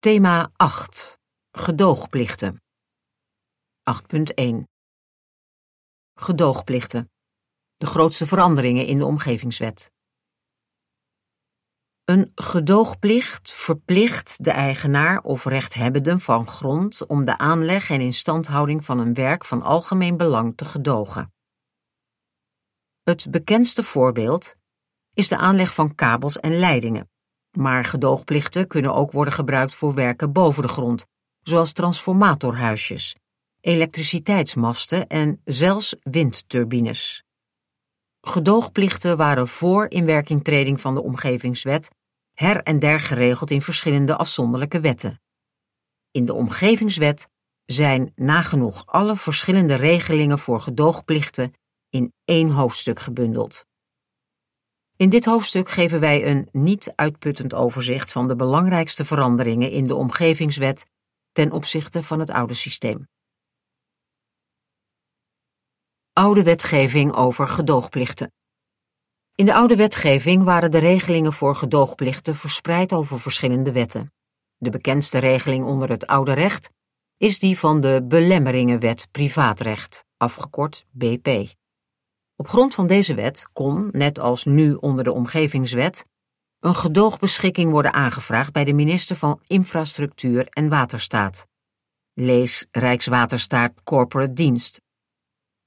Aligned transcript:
Thema 0.00 0.50
8. 0.56 1.20
Gedoogplichten. 1.50 2.62
8.1 4.42 4.62
Gedoogplichten. 6.14 7.10
De 7.76 7.86
grootste 7.86 8.26
veranderingen 8.26 8.86
in 8.86 8.98
de 8.98 9.04
omgevingswet. 9.04 9.92
Een 12.04 12.32
gedoogplicht 12.34 13.52
verplicht 13.52 14.44
de 14.44 14.50
eigenaar 14.50 15.22
of 15.22 15.44
rechthebbende 15.44 16.18
van 16.18 16.46
grond 16.46 17.06
om 17.06 17.24
de 17.24 17.38
aanleg 17.38 17.90
en 17.90 18.00
instandhouding 18.00 18.84
van 18.84 18.98
een 18.98 19.14
werk 19.14 19.44
van 19.44 19.62
algemeen 19.62 20.16
belang 20.16 20.56
te 20.56 20.64
gedogen. 20.64 21.32
Het 23.02 23.30
bekendste 23.30 23.82
voorbeeld 23.82 24.54
is 25.12 25.28
de 25.28 25.36
aanleg 25.36 25.74
van 25.74 25.94
kabels 25.94 26.38
en 26.38 26.58
leidingen, 26.58 27.09
maar 27.50 27.84
gedoogplichten 27.84 28.66
kunnen 28.66 28.94
ook 28.94 29.12
worden 29.12 29.34
gebruikt 29.34 29.74
voor 29.74 29.94
werken 29.94 30.32
boven 30.32 30.62
de 30.62 30.68
grond, 30.68 31.06
zoals 31.42 31.72
transformatorhuisjes, 31.72 33.16
elektriciteitsmasten 33.60 35.06
en 35.06 35.40
zelfs 35.44 35.96
windturbines. 36.02 37.24
Gedoogplichten 38.20 39.16
waren 39.16 39.48
voor 39.48 39.90
inwerkingtreding 39.90 40.80
van 40.80 40.94
de 40.94 41.02
omgevingswet 41.02 41.90
her 42.34 42.62
en 42.62 42.78
der 42.78 43.00
geregeld 43.00 43.50
in 43.50 43.62
verschillende 43.62 44.16
afzonderlijke 44.16 44.80
wetten. 44.80 45.20
In 46.10 46.24
de 46.24 46.34
omgevingswet 46.34 47.28
zijn 47.64 48.12
nagenoeg 48.14 48.86
alle 48.86 49.16
verschillende 49.16 49.74
regelingen 49.74 50.38
voor 50.38 50.60
gedoogplichten 50.60 51.52
in 51.88 52.12
één 52.24 52.50
hoofdstuk 52.50 53.00
gebundeld. 53.00 53.66
In 55.00 55.10
dit 55.10 55.24
hoofdstuk 55.24 55.68
geven 55.68 56.00
wij 56.00 56.26
een 56.26 56.48
niet 56.52 56.92
uitputtend 56.94 57.54
overzicht 57.54 58.12
van 58.12 58.28
de 58.28 58.36
belangrijkste 58.36 59.04
veranderingen 59.04 59.70
in 59.70 59.86
de 59.86 59.94
omgevingswet 59.94 60.86
ten 61.32 61.52
opzichte 61.52 62.02
van 62.02 62.18
het 62.18 62.30
oude 62.30 62.54
systeem. 62.54 63.08
Oude 66.12 66.42
wetgeving 66.42 67.12
over 67.12 67.48
gedoogplichten. 67.48 68.32
In 69.34 69.46
de 69.46 69.54
oude 69.54 69.76
wetgeving 69.76 70.44
waren 70.44 70.70
de 70.70 70.78
regelingen 70.78 71.32
voor 71.32 71.56
gedoogplichten 71.56 72.34
verspreid 72.34 72.92
over 72.92 73.20
verschillende 73.20 73.72
wetten. 73.72 74.12
De 74.56 74.70
bekendste 74.70 75.18
regeling 75.18 75.64
onder 75.64 75.88
het 75.88 76.06
oude 76.06 76.32
recht 76.32 76.70
is 77.16 77.38
die 77.38 77.58
van 77.58 77.80
de 77.80 78.04
Belemmeringenwet 78.08 79.08
Privaatrecht, 79.10 80.04
afgekort 80.16 80.86
BP. 80.90 81.58
Op 82.40 82.48
grond 82.48 82.74
van 82.74 82.86
deze 82.86 83.14
wet 83.14 83.48
kon, 83.52 83.88
net 83.92 84.18
als 84.18 84.44
nu 84.44 84.74
onder 84.74 85.04
de 85.04 85.12
Omgevingswet, 85.12 86.04
een 86.60 86.74
gedoogbeschikking 86.74 87.70
worden 87.70 87.92
aangevraagd 87.92 88.52
bij 88.52 88.64
de 88.64 88.72
minister 88.72 89.16
van 89.16 89.40
Infrastructuur 89.46 90.46
en 90.48 90.68
Waterstaat. 90.68 91.46
Lees 92.12 92.66
Rijkswaterstaat 92.70 93.82
Corporate 93.82 94.32
Dienst. 94.32 94.80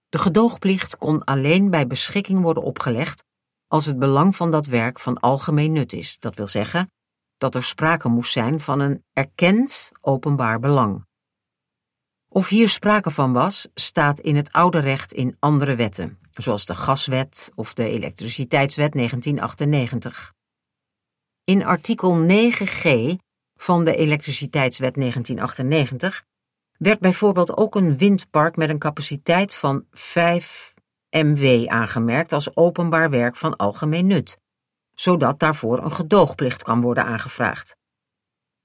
De 0.10 0.18
gedoogplicht 0.18 0.98
kon 0.98 1.24
alleen 1.24 1.70
bij 1.70 1.88
beschikking 1.88 2.42
worden 2.42 2.64
opgelegd 2.64 3.24
als 3.68 3.86
het 3.86 4.00
belang 4.00 4.36
van 4.36 4.52
dat 4.52 4.66
werk 4.66 5.00
van 5.00 5.20
algemeen 5.20 5.72
nut 5.72 5.94
is, 5.94 6.20
dat 6.20 6.36
wil 6.36 6.48
zeggen 6.48 6.92
dat 7.38 7.56
er 7.56 7.64
sprake 7.64 8.10
moest 8.10 8.32
zijn 8.32 8.60
van 8.60 8.80
een 8.80 9.04
erkend 9.12 9.92
openbaar 10.02 10.60
belang. 10.60 11.06
Of 12.30 12.48
hier 12.48 12.70
sprake 12.70 13.12
van 13.12 13.34
was, 13.34 13.68
staat 13.74 14.20
in 14.20 14.36
het 14.36 14.52
oude 14.52 14.80
recht 14.80 15.14
in 15.14 15.36
andere 15.40 15.76
wetten, 15.76 16.18
zoals 16.34 16.66
de 16.66 16.76
Gaswet 16.76 17.52
of 17.56 17.74
de 17.74 17.90
Elektriciteitswet 17.90 18.94
1998. 18.94 20.34
In 21.44 21.66
artikel 21.66 22.26
9g 22.28 23.16
van 23.56 23.86
de 23.86 23.96
Elektriciteitswet 23.96 24.96
1998 24.96 26.24
werd 26.78 27.00
bijvoorbeeld 27.00 27.58
ook 27.58 27.76
een 27.76 27.98
windpark 27.98 28.56
met 28.56 28.70
een 28.70 28.80
capaciteit 28.80 29.54
van 29.54 29.86
5 29.92 30.74
MW 31.10 31.68
aangemerkt 31.68 32.34
als 32.34 32.56
openbaar 32.56 33.10
werk 33.10 33.36
van 33.36 33.56
algemeen 33.56 34.08
nut, 34.08 34.38
zodat 34.96 35.40
daarvoor 35.40 35.84
een 35.84 35.92
gedoogplicht 35.92 36.64
kan 36.64 36.82
worden 36.82 37.06
aangevraagd. 37.06 37.76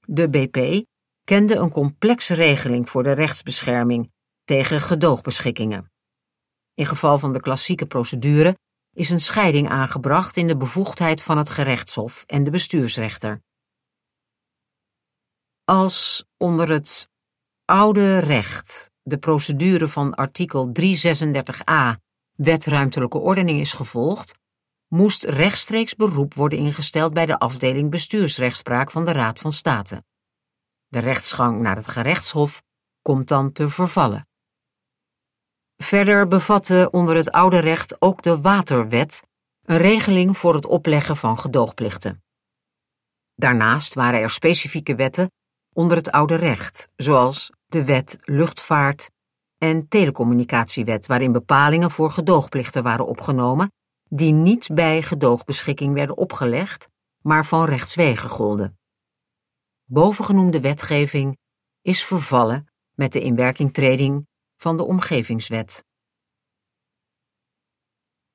De 0.06 0.28
BP 0.28 0.84
kende 1.24 1.54
een 1.54 1.70
complexe 1.70 2.34
regeling 2.34 2.88
voor 2.88 3.02
de 3.02 3.12
rechtsbescherming 3.12 4.12
tegen 4.44 4.80
gedoogbeschikkingen. 4.80 5.90
In 6.78 6.86
geval 6.86 7.18
van 7.18 7.32
de 7.32 7.40
klassieke 7.40 7.86
procedure 7.86 8.58
is 8.94 9.10
een 9.10 9.20
scheiding 9.20 9.68
aangebracht 9.68 10.36
in 10.36 10.46
de 10.46 10.56
bevoegdheid 10.56 11.22
van 11.22 11.38
het 11.38 11.50
gerechtshof 11.50 12.24
en 12.26 12.44
de 12.44 12.50
bestuursrechter. 12.50 13.42
Als 15.64 16.24
onder 16.36 16.70
het 16.70 17.08
oude 17.64 18.18
recht 18.18 18.90
de 19.02 19.18
procedure 19.18 19.88
van 19.88 20.14
artikel 20.14 20.72
336a 20.80 22.00
Wet 22.32 22.64
ruimtelijke 22.64 23.18
ordening 23.18 23.60
is 23.60 23.72
gevolgd, 23.72 24.38
moest 24.86 25.24
rechtstreeks 25.24 25.94
beroep 25.94 26.34
worden 26.34 26.58
ingesteld 26.58 27.14
bij 27.14 27.26
de 27.26 27.38
afdeling 27.38 27.90
bestuursrechtspraak 27.90 28.90
van 28.90 29.04
de 29.04 29.12
Raad 29.12 29.40
van 29.40 29.52
State. 29.52 30.04
De 30.86 30.98
rechtsgang 30.98 31.60
naar 31.60 31.76
het 31.76 31.88
gerechtshof 31.88 32.62
komt 33.02 33.28
dan 33.28 33.52
te 33.52 33.68
vervallen. 33.68 34.26
Verder 35.82 36.28
bevatte 36.28 36.88
onder 36.90 37.16
het 37.16 37.30
oude 37.30 37.58
recht 37.58 38.00
ook 38.00 38.22
de 38.22 38.40
Waterwet 38.40 39.22
een 39.64 39.76
regeling 39.76 40.38
voor 40.38 40.54
het 40.54 40.66
opleggen 40.66 41.16
van 41.16 41.38
gedoogplichten. 41.38 42.22
Daarnaast 43.34 43.94
waren 43.94 44.20
er 44.20 44.30
specifieke 44.30 44.94
wetten 44.94 45.30
onder 45.74 45.96
het 45.96 46.10
oude 46.10 46.34
recht, 46.34 46.88
zoals 46.96 47.52
de 47.66 47.84
Wet 47.84 48.18
Luchtvaart 48.20 49.10
en 49.58 49.88
Telecommunicatiewet, 49.88 51.06
waarin 51.06 51.32
bepalingen 51.32 51.90
voor 51.90 52.10
gedoogplichten 52.10 52.82
waren 52.82 53.06
opgenomen, 53.06 53.72
die 54.08 54.32
niet 54.32 54.68
bij 54.72 55.02
gedoogbeschikking 55.02 55.94
werden 55.94 56.16
opgelegd, 56.16 56.88
maar 57.22 57.46
van 57.46 57.64
rechtswege 57.64 58.28
golden. 58.28 58.78
Bovengenoemde 59.84 60.60
wetgeving 60.60 61.36
is 61.82 62.04
vervallen 62.04 62.66
met 62.94 63.12
de 63.12 63.20
inwerkingtreding 63.20 64.26
van 64.60 64.76
de 64.76 64.84
Omgevingswet. 64.84 65.84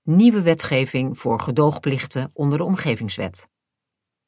Nieuwe 0.02 0.42
wetgeving 0.42 1.20
voor 1.20 1.40
gedoogplichten 1.40 2.32
onder 2.34 2.58
de 2.58 2.64
Omgevingswet. 2.64 3.50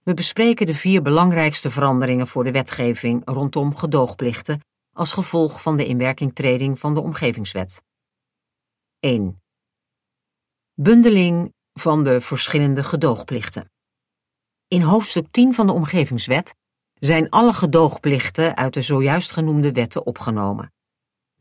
We 0.04 0.14
bespreken 0.14 0.66
de 0.66 0.74
vier 0.74 1.02
belangrijkste 1.02 1.72
veranderingen 1.72 2.28
voor 2.28 2.44
de 2.44 2.52
wetgeving 2.52 3.22
rondom 3.26 3.76
gedoogplichten 3.76 4.60
als 4.96 5.14
gevolg 5.14 5.62
van 5.62 5.78
de 5.78 5.86
inwerkingtreding 5.86 6.80
van 6.80 6.94
de 6.94 7.02
Omgevingswet. 7.02 7.82
1. 9.00 9.42
Bundeling 10.74 11.54
van 11.74 12.04
de 12.04 12.22
verschillende 12.22 12.84
gedoogplichten. 12.84 13.72
In 14.68 14.82
hoofdstuk 14.82 15.32
10 15.32 15.54
van 15.54 15.68
de 15.68 15.74
Omgevingswet 15.74 16.56
zijn 16.94 17.30
alle 17.30 17.54
gedoogplichten 17.54 18.56
uit 18.56 18.74
de 18.74 18.82
zojuist 18.82 19.32
genoemde 19.32 19.72
wetten 19.72 20.06
opgenomen, 20.06 20.74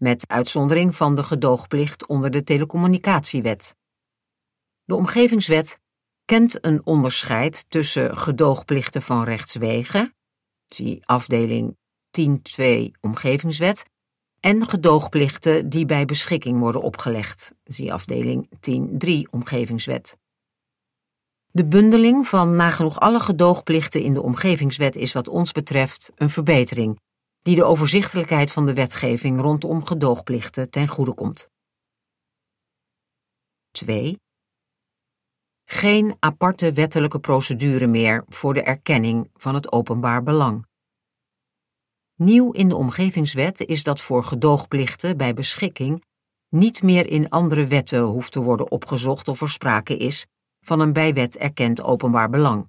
met 0.04 0.28
uitzondering 0.28 0.97
van 0.97 1.16
de 1.16 1.22
gedoogplicht 1.22 2.06
onder 2.06 2.31
de 2.31 2.44
Telecommunicatiewet. 2.44 3.75
De 4.84 4.94
Omgevingswet 4.94 5.78
kent 6.25 6.65
een 6.65 6.87
onderscheid 6.87 7.65
tussen 7.69 8.16
gedoogplichten 8.16 9.03
van 9.03 9.25
rechtswegen, 9.25 10.14
zie 10.69 11.06
afdeling 11.06 11.76
10.2 12.20 12.66
Omgevingswet, 13.00 13.84
en 14.41 14.69
gedoogplichten 14.69 15.69
die 15.69 15.87
bij 15.87 16.04
beschikking 16.04 16.59
worden 16.59 16.82
opgelegd, 16.82 17.54
zie 17.62 17.93
afdeling 17.93 18.48
10.3 19.06 19.31
Omgevingswet. 19.31 20.16
De 21.50 21.66
bundeling 21.66 22.28
van 22.28 22.56
nagenoeg 22.56 23.00
alle 23.00 23.20
gedoogplichten 23.20 24.03
in 24.03 24.14
de 24.14 24.22
Omgevingswet 24.22 24.97
is 24.97 25.12
wat 25.12 25.28
ons 25.28 25.53
betreft 25.53 26.12
een 26.14 26.31
verbetering, 26.31 27.00
die 27.44 27.56
de 27.56 27.64
overzichtelijkheid 27.64 28.52
van 28.52 28.67
de 28.67 28.75
wetgeving 28.75 29.41
rondom 29.41 29.87
gedoogplichten 29.87 30.70
ten 30.70 30.88
goede 30.88 31.14
komt. 31.14 31.49
2. 33.70 34.20
Geen 35.64 36.17
aparte 36.19 36.73
wettelijke 36.73 37.19
procedure 37.19 37.87
meer 37.87 38.25
voor 38.29 38.55
de 38.55 38.62
erkenning 38.62 39.31
van 39.35 39.55
het 39.55 39.73
openbaar 39.73 40.23
belang. 40.23 40.67
Nieuw 42.14 42.52
in 42.52 42.69
de 42.69 42.76
omgevingswet 42.76 43.61
is 43.61 43.82
dat 43.82 44.00
voor 44.00 44.25
gedoogplichten 44.25 45.17
bij 45.17 45.35
beschikking 45.35 46.05
niet 46.49 46.82
meer 46.82 47.06
in 47.06 47.29
andere 47.29 47.67
wetten 47.67 48.00
hoeft 48.00 48.32
te 48.32 48.40
worden 48.40 48.70
opgezocht 48.70 49.29
of 49.29 49.40
er 49.40 49.50
sprake 49.50 49.97
is 49.97 50.26
van 50.61 50.81
een 50.81 50.93
bij 50.93 51.14
wet 51.14 51.37
erkend 51.37 51.82
openbaar 51.82 52.31
belang. 52.31 52.69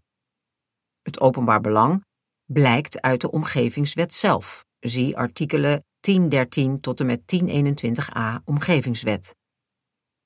Het 1.01 1.19
openbaar 1.19 1.61
belang 1.61 2.03
blijkt 2.45 3.01
uit 3.01 3.21
de 3.21 3.31
omgevingswet 3.31 4.13
zelf, 4.13 4.64
zie 4.89 5.17
artikelen 5.17 5.85
1013 5.99 6.79
tot 6.79 6.99
en 6.99 7.05
met 7.05 7.21
1021a 7.21 8.43
omgevingswet. 8.43 9.35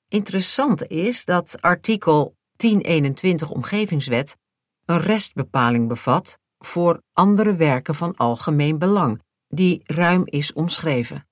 Interessant 0.08 0.86
is 0.86 1.24
dat 1.24 1.60
artikel 1.60 2.36
1021 2.56 3.50
omgevingswet 3.50 4.36
een 4.84 5.00
restbepaling 5.00 5.88
bevat 5.88 6.38
voor 6.58 7.02
andere 7.12 7.56
werken 7.56 7.94
van 7.94 8.16
algemeen 8.16 8.78
belang, 8.78 9.22
die 9.48 9.80
ruim 9.84 10.22
is 10.24 10.52
omschreven. 10.52 11.28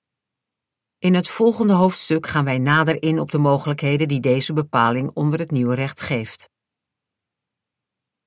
In 0.97 1.13
het 1.13 1.29
volgende 1.29 1.73
hoofdstuk 1.73 2.27
gaan 2.27 2.45
wij 2.45 2.57
nader 2.57 3.01
in 3.01 3.19
op 3.19 3.31
de 3.31 3.37
mogelijkheden 3.37 4.07
die 4.07 4.19
deze 4.19 4.53
bepaling 4.53 5.11
onder 5.13 5.39
het 5.39 5.51
nieuwe 5.51 5.75
recht 5.75 6.01
geeft. 6.01 6.49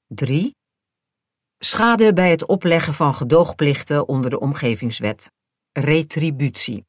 3. 0.06 0.54
Schade 1.64 2.12
bij 2.12 2.30
het 2.30 2.46
opleggen 2.46 2.94
van 2.94 3.14
gedoogplichten 3.14 4.08
onder 4.08 4.30
de 4.30 4.40
omgevingswet. 4.40 5.30
Retributie. 5.72 6.86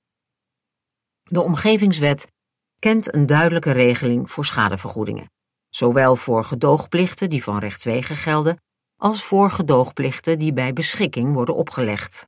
De 1.23 1.41
omgevingswet 1.41 2.31
kent 2.79 3.13
een 3.13 3.25
duidelijke 3.25 3.71
regeling 3.71 4.31
voor 4.31 4.45
schadevergoedingen, 4.45 5.31
zowel 5.69 6.15
voor 6.15 6.43
gedoogplichten 6.43 7.29
die 7.29 7.43
van 7.43 7.59
rechtswege 7.59 8.15
gelden, 8.15 8.61
als 8.95 9.23
voor 9.23 9.51
gedoogplichten 9.51 10.39
die 10.39 10.53
bij 10.53 10.73
beschikking 10.73 11.33
worden 11.33 11.55
opgelegd. 11.55 12.27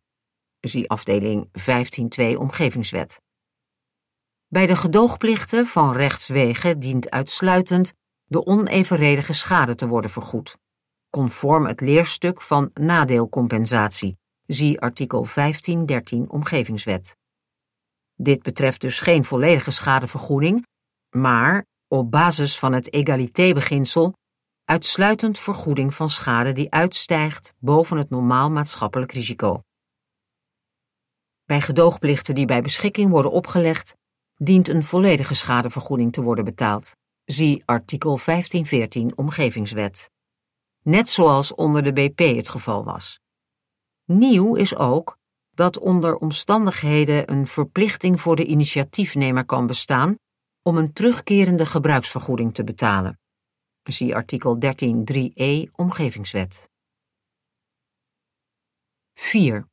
Zie 0.60 0.90
afdeling 0.90 1.50
15.2 2.32 2.38
Omgevingswet. 2.38 3.22
Bij 4.48 4.68
de 4.68 4.76
gedoogplichten 4.76 5.66
van 5.66 5.94
rechtswege 5.94 6.78
dient 6.78 7.10
uitsluitend 7.10 7.94
de 8.26 8.46
onevenredige 8.46 9.34
schade 9.34 9.76
te 9.76 9.88
worden 9.88 10.12
vergoed, 10.12 10.56
conform 11.16 11.66
het 11.66 11.82
leerstuk 11.82 12.42
van 12.42 12.72
nadeelcompensatie, 12.74 14.18
zie 14.46 14.80
artikel 14.80 15.28
15.13 15.28 15.34
Omgevingswet. 16.28 17.16
Dit 18.16 18.44
betreft 18.44 18.82
dus 18.82 19.00
geen 19.00 19.26
volledige 19.26 19.72
schadevergoeding, 19.72 20.66
maar, 21.10 21.66
op 21.88 22.12
basis 22.12 22.60
van 22.60 22.74
het 22.74 22.94
egalité-beginsel, 22.94 24.14
uitsluitend 24.64 25.40
vergoeding 25.40 25.94
van 25.94 26.10
schade 26.10 26.52
die 26.52 26.72
uitstijgt 26.72 27.54
boven 27.60 27.98
het 27.98 28.10
normaal 28.10 28.52
maatschappelijk 28.52 29.12
risico. 29.12 29.62
Bij 31.46 31.62
gedoogplichten 31.62 32.36
die 32.36 32.46
bij 32.46 32.62
beschikking 32.62 33.10
worden 33.10 33.32
opgelegd, 33.32 33.96
dient 34.36 34.68
een 34.68 34.84
volledige 34.84 35.34
schadevergoeding 35.34 36.14
te 36.14 36.22
worden 36.22 36.46
betaald. 36.46 36.96
Zie 37.26 37.64
artikel 37.66 38.20
1514 38.26 39.18
Omgevingswet. 39.18 40.14
Net 40.86 41.10
zoals 41.10 41.54
onder 41.54 41.84
de 41.84 41.94
BP 41.94 42.20
het 42.20 42.50
geval 42.50 42.84
was. 42.84 43.20
Nieuw 44.04 44.56
is 44.56 44.76
ook 44.76 45.18
dat 45.52 45.80
onder 45.80 46.18
omstandigheden 46.18 47.32
een 47.32 47.48
verplichting 47.48 48.22
voor 48.22 48.36
de 48.36 48.46
initiatiefnemer 48.46 49.46
kan 49.46 49.68
bestaan 49.68 50.18
om 50.62 50.78
een 50.78 50.94
terugkerende 50.94 51.66
gebruiksvergoeding 51.66 52.54
te 52.54 52.64
betalen. 52.64 53.20
Zie 53.84 54.16
artikel 54.16 54.58
13.3e 54.60 55.72
Omgevingswet. 55.72 56.70
4. 59.14 59.68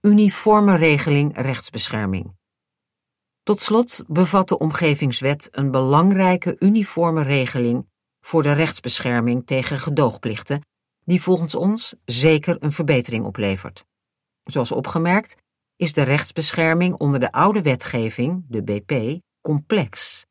Uniforme 0.00 0.76
regeling 0.76 1.36
rechtsbescherming. 1.36 2.36
Tot 3.42 3.60
slot 3.60 4.04
bevat 4.06 4.48
de 4.48 4.58
Omgevingswet 4.58 5.48
een 5.50 5.70
belangrijke 5.70 6.56
uniforme 6.58 7.22
regeling 7.22 7.87
voor 8.28 8.42
de 8.42 8.52
rechtsbescherming 8.52 9.46
tegen 9.46 9.78
gedoogplichten, 9.78 10.66
die 11.04 11.22
volgens 11.22 11.54
ons 11.54 11.94
zeker 12.04 12.56
een 12.60 12.72
verbetering 12.72 13.24
oplevert. 13.24 13.84
Zoals 14.44 14.72
opgemerkt 14.72 15.36
is 15.76 15.92
de 15.92 16.02
rechtsbescherming 16.02 16.94
onder 16.94 17.20
de 17.20 17.32
oude 17.32 17.62
wetgeving, 17.62 18.44
de 18.48 18.62
BP, 18.62 19.20
complex. 19.40 20.24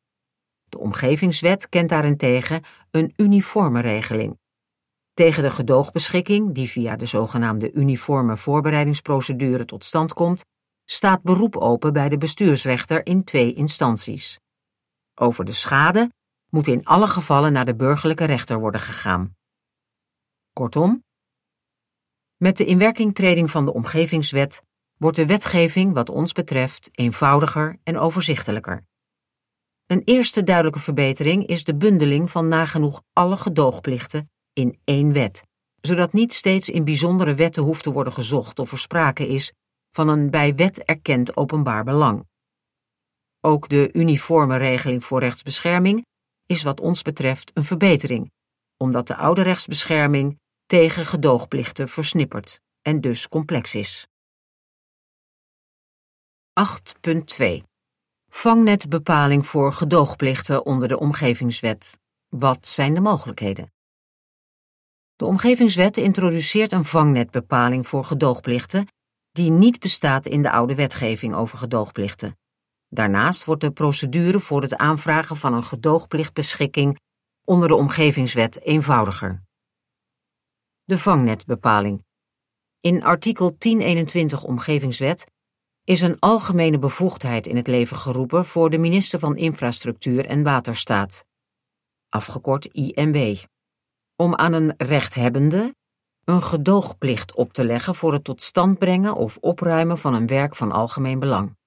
De 0.68 0.78
Omgevingswet 0.78 1.68
kent 1.68 1.88
daarentegen 1.88 2.62
een 2.90 3.12
uniforme 3.16 3.80
regeling. 3.80 4.38
Tegen 5.14 5.42
de 5.42 5.50
gedoogbeschikking, 5.50 6.54
die 6.54 6.68
via 6.68 6.96
de 6.96 7.06
zogenaamde 7.06 7.72
uniforme 7.72 8.36
voorbereidingsprocedure 8.36 9.64
tot 9.64 9.84
stand 9.84 10.12
komt, 10.12 10.44
staat 10.84 11.22
beroep 11.22 11.56
open 11.56 11.92
bij 11.92 12.08
de 12.08 12.18
bestuursrechter 12.18 13.06
in 13.06 13.24
twee 13.24 13.54
instanties. 13.54 14.40
Over 15.14 15.44
de 15.44 15.52
schade 15.52 16.10
moet 16.50 16.66
in 16.66 16.84
alle 16.84 17.06
gevallen 17.06 17.52
naar 17.52 17.64
de 17.64 17.74
burgerlijke 17.74 18.24
rechter 18.24 18.58
worden 18.58 18.80
gegaan. 18.80 19.36
Kortom, 20.52 21.04
met 22.38 22.56
de 22.56 22.64
inwerkingtreding 22.64 23.50
van 23.50 23.64
de 23.64 23.72
Omgevingswet 23.72 24.62
wordt 24.96 25.16
de 25.16 25.26
wetgeving 25.26 25.94
wat 25.94 26.08
ons 26.08 26.32
betreft 26.32 26.88
eenvoudiger 26.92 27.78
en 27.82 27.98
overzichtelijker. 27.98 28.86
Een 29.86 30.02
eerste 30.04 30.42
duidelijke 30.42 30.78
verbetering 30.78 31.46
is 31.46 31.64
de 31.64 31.76
bundeling 31.76 32.30
van 32.30 32.48
nagenoeg 32.48 33.02
alle 33.12 33.36
gedoogplichten 33.36 34.30
in 34.52 34.78
één 34.84 35.12
wet, 35.12 35.42
zodat 35.80 36.12
niet 36.12 36.32
steeds 36.32 36.68
in 36.68 36.84
bijzondere 36.84 37.34
wetten 37.34 37.62
hoeft 37.62 37.82
te 37.82 37.92
worden 37.92 38.12
gezocht 38.12 38.58
of 38.58 38.72
er 38.72 38.78
sprake 38.78 39.28
is 39.28 39.52
van 39.90 40.08
een 40.08 40.30
bij 40.30 40.54
wet 40.54 40.84
erkend 40.84 41.36
openbaar 41.36 41.84
belang. 41.84 42.26
Ook 43.40 43.68
de 43.68 43.92
uniforme 43.92 44.56
regeling 44.56 45.04
voor 45.04 45.20
rechtsbescherming 45.20 46.06
is 46.48 46.62
wat 46.62 46.80
ons 46.80 47.02
betreft 47.02 47.50
een 47.54 47.64
verbetering, 47.64 48.32
omdat 48.76 49.06
de 49.06 49.16
oude 49.16 49.42
rechtsbescherming 49.42 50.40
tegen 50.66 51.06
gedoogplichten 51.06 51.88
versnipperd 51.88 52.60
en 52.82 53.00
dus 53.00 53.28
complex 53.28 53.74
is. 53.74 54.06
8.2 57.40 57.62
Vangnetbepaling 58.30 59.46
voor 59.46 59.72
gedoogplichten 59.72 60.66
onder 60.66 60.88
de 60.88 60.98
Omgevingswet. 60.98 61.98
Wat 62.28 62.66
zijn 62.66 62.94
de 62.94 63.00
mogelijkheden? 63.00 63.72
De 65.16 65.24
Omgevingswet 65.24 65.96
introduceert 65.96 66.72
een 66.72 66.84
vangnetbepaling 66.84 67.88
voor 67.88 68.04
gedoogplichten 68.04 68.86
die 69.30 69.50
niet 69.50 69.78
bestaat 69.78 70.26
in 70.26 70.42
de 70.42 70.50
oude 70.50 70.74
wetgeving 70.74 71.34
over 71.34 71.58
gedoogplichten. 71.58 72.38
Daarnaast 72.88 73.44
wordt 73.44 73.60
de 73.60 73.70
procedure 73.70 74.40
voor 74.40 74.62
het 74.62 74.76
aanvragen 74.76 75.36
van 75.36 75.54
een 75.54 75.64
gedoogplichtbeschikking 75.64 76.98
onder 77.44 77.68
de 77.68 77.74
Omgevingswet 77.74 78.60
eenvoudiger. 78.62 79.42
De 80.84 80.98
vangnetbepaling. 80.98 82.04
In 82.80 83.02
artikel 83.02 83.56
1021 83.58 84.44
Omgevingswet 84.44 85.26
is 85.84 86.00
een 86.00 86.18
algemene 86.18 86.78
bevoegdheid 86.78 87.46
in 87.46 87.56
het 87.56 87.66
leven 87.66 87.96
geroepen 87.96 88.44
voor 88.44 88.70
de 88.70 88.78
minister 88.78 89.18
van 89.18 89.36
Infrastructuur 89.36 90.26
en 90.26 90.42
Waterstaat, 90.42 91.24
afgekort 92.08 92.64
IMW, 92.64 93.36
om 94.16 94.34
aan 94.34 94.52
een 94.52 94.74
rechthebbende 94.76 95.74
een 96.24 96.42
gedoogplicht 96.42 97.34
op 97.34 97.52
te 97.52 97.64
leggen 97.64 97.94
voor 97.94 98.12
het 98.12 98.24
tot 98.24 98.42
stand 98.42 98.78
brengen 98.78 99.14
of 99.14 99.36
opruimen 99.36 99.98
van 99.98 100.14
een 100.14 100.26
werk 100.26 100.56
van 100.56 100.72
algemeen 100.72 101.18
belang. 101.18 101.57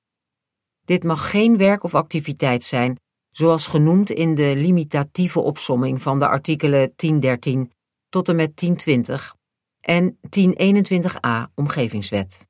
Dit 0.91 1.03
mag 1.03 1.29
geen 1.29 1.57
werk 1.57 1.83
of 1.83 1.95
activiteit 1.95 2.63
zijn, 2.63 2.99
zoals 3.29 3.67
genoemd 3.67 4.09
in 4.09 4.35
de 4.35 4.55
limitatieve 4.55 5.39
opsomming 5.39 6.01
van 6.01 6.19
de 6.19 6.27
artikelen 6.27 6.93
1013 6.95 7.71
tot 8.09 8.29
en 8.29 8.35
met 8.35 8.57
1020 8.57 9.35
en 9.79 10.17
1021a 10.17 11.53
Omgevingswet. 11.55 12.47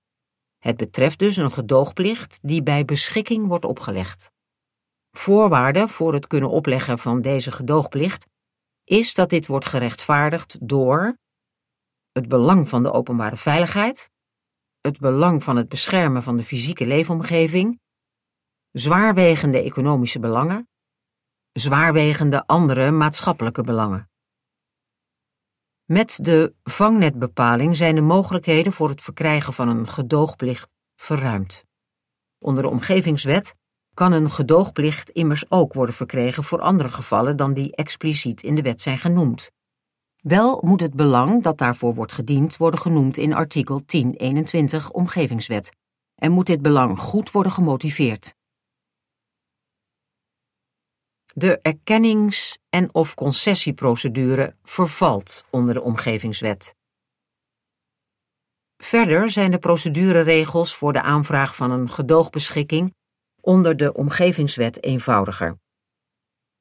Het 0.57 0.77
betreft 0.77 1.19
dus 1.19 1.37
een 1.37 1.51
gedoogplicht 1.51 2.39
die 2.41 2.63
bij 2.63 2.85
beschikking 2.85 3.47
wordt 3.47 3.65
opgelegd. 3.65 4.31
Voorwaarde 5.11 5.87
voor 5.87 6.13
het 6.13 6.27
kunnen 6.27 6.49
opleggen 6.49 6.99
van 6.99 7.21
deze 7.21 7.51
gedoogplicht 7.51 8.27
is 8.83 9.13
dat 9.13 9.29
dit 9.29 9.47
wordt 9.47 9.65
gerechtvaardigd 9.65 10.57
door 10.67 11.17
het 12.11 12.27
belang 12.27 12.69
van 12.69 12.83
de 12.83 12.91
openbare 12.91 13.37
veiligheid, 13.37 14.09
het 14.79 14.99
belang 14.99 15.43
van 15.43 15.55
het 15.55 15.69
beschermen 15.69 16.23
van 16.23 16.37
de 16.37 16.43
fysieke 16.43 16.85
leefomgeving, 16.85 17.79
zwaarwegende 18.71 19.61
economische 19.63 20.19
belangen, 20.19 20.69
zwaarwegende 21.51 22.47
andere 22.47 22.91
maatschappelijke 22.91 23.63
belangen. 23.63 24.09
Met 25.85 26.19
de 26.21 26.53
vangnetbepaling 26.63 27.77
zijn 27.77 27.95
de 27.95 28.01
mogelijkheden 28.01 28.73
voor 28.73 28.89
het 28.89 29.01
verkrijgen 29.01 29.53
van 29.53 29.69
een 29.69 29.87
gedoogplicht 29.87 30.69
verruimd. 30.95 31.65
Onder 32.39 32.63
de 32.63 32.69
omgevingswet 32.69 33.55
kan 33.93 34.11
een 34.11 34.29
gedoogplicht 34.29 35.09
immers 35.09 35.51
ook 35.51 35.73
worden 35.73 35.95
verkregen 35.95 36.43
voor 36.43 36.61
andere 36.61 36.89
gevallen 36.89 37.37
dan 37.37 37.53
die 37.53 37.75
expliciet 37.75 38.43
in 38.43 38.55
de 38.55 38.61
wet 38.61 38.81
zijn 38.81 38.97
genoemd. 38.97 39.51
Wel 40.17 40.61
moet 40.65 40.81
het 40.81 40.95
belang 40.95 41.43
dat 41.43 41.57
daarvoor 41.57 41.93
wordt 41.93 42.13
gediend 42.13 42.57
worden 42.57 42.79
genoemd 42.79 43.17
in 43.17 43.33
artikel 43.33 43.81
1021 43.85 44.91
Omgevingswet 44.91 45.71
en 46.15 46.31
moet 46.31 46.45
dit 46.45 46.61
belang 46.61 46.99
goed 46.99 47.31
worden 47.31 47.51
gemotiveerd. 47.51 48.35
De 51.33 51.59
erkennings- 51.61 52.57
en 52.69 52.93
of 52.93 53.15
concessieprocedure 53.15 54.55
vervalt 54.63 55.45
onder 55.49 55.73
de 55.73 55.81
Omgevingswet. 55.81 56.75
Verder 58.77 59.29
zijn 59.29 59.51
de 59.51 59.59
procedureregels 59.59 60.75
voor 60.75 60.93
de 60.93 61.01
aanvraag 61.01 61.55
van 61.55 61.71
een 61.71 61.89
gedoogbeschikking 61.89 62.95
onder 63.41 63.77
de 63.77 63.93
Omgevingswet 63.93 64.83
eenvoudiger. 64.83 65.59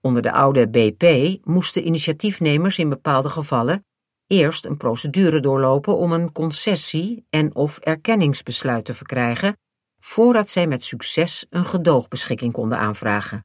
Onder 0.00 0.22
de 0.22 0.32
oude 0.32 0.68
BP 0.68 1.38
moesten 1.44 1.86
initiatiefnemers 1.86 2.78
in 2.78 2.88
bepaalde 2.88 3.28
gevallen 3.28 3.84
eerst 4.26 4.64
een 4.64 4.76
procedure 4.76 5.40
doorlopen 5.40 5.96
om 5.96 6.12
een 6.12 6.32
concessie 6.32 7.26
en 7.30 7.54
of 7.54 7.78
erkenningsbesluit 7.78 8.84
te 8.84 8.94
verkrijgen, 8.94 9.56
voordat 9.98 10.48
zij 10.48 10.66
met 10.66 10.82
succes 10.82 11.46
een 11.50 11.64
gedoogbeschikking 11.64 12.52
konden 12.52 12.78
aanvragen. 12.78 13.44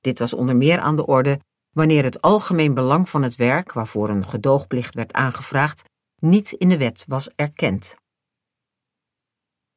Dit 0.00 0.18
was 0.18 0.32
onder 0.32 0.56
meer 0.56 0.78
aan 0.78 0.96
de 0.96 1.06
orde 1.06 1.40
wanneer 1.70 2.04
het 2.04 2.20
algemeen 2.20 2.74
belang 2.74 3.08
van 3.08 3.22
het 3.22 3.36
werk 3.36 3.72
waarvoor 3.72 4.08
een 4.08 4.28
gedoogplicht 4.28 4.94
werd 4.94 5.12
aangevraagd 5.12 5.88
niet 6.20 6.52
in 6.52 6.68
de 6.68 6.78
wet 6.78 7.04
was 7.08 7.28
erkend. 7.34 7.96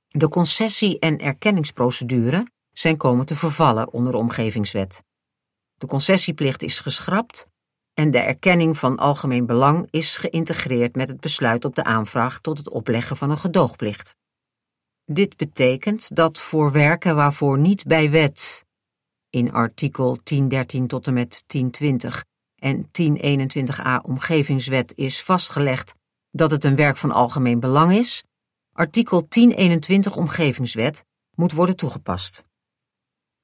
De 0.07 0.29
concessie- 0.29 0.99
en 0.99 1.19
erkenningsprocedure 1.19 2.47
zijn 2.71 2.97
komen 2.97 3.25
te 3.25 3.35
vervallen 3.35 3.93
onder 3.93 4.11
de 4.11 4.17
omgevingswet. 4.17 5.03
De 5.73 5.87
concessieplicht 5.87 6.63
is 6.63 6.79
geschrapt 6.79 7.47
en 7.93 8.11
de 8.11 8.19
erkenning 8.19 8.77
van 8.77 8.97
algemeen 8.97 9.45
belang 9.45 9.87
is 9.89 10.17
geïntegreerd 10.17 10.95
met 10.95 11.09
het 11.09 11.19
besluit 11.19 11.65
op 11.65 11.75
de 11.75 11.83
aanvraag 11.83 12.39
tot 12.39 12.57
het 12.57 12.69
opleggen 12.69 13.17
van 13.17 13.29
een 13.29 13.37
gedoogplicht. 13.37 14.15
Dit 15.05 15.37
betekent 15.37 16.15
dat 16.15 16.39
voor 16.39 16.71
werken 16.71 17.15
waarvoor 17.15 17.59
niet 17.59 17.83
bij 17.83 18.11
wet 18.11 18.65
in 19.33 19.51
artikel 19.51 20.19
1013 20.23 20.87
tot 20.87 21.07
en 21.07 21.13
met 21.13 21.43
1020 21.47 22.25
en 22.55 22.89
1021a 22.91 24.01
omgevingswet 24.01 24.93
is 24.95 25.23
vastgelegd 25.23 25.93
dat 26.31 26.51
het 26.51 26.63
een 26.63 26.75
werk 26.75 26.97
van 26.97 27.11
algemeen 27.11 27.59
belang 27.59 27.93
is, 27.93 28.23
artikel 28.71 29.25
1021 29.29 30.15
omgevingswet 30.15 31.05
moet 31.35 31.51
worden 31.51 31.75
toegepast. 31.75 32.43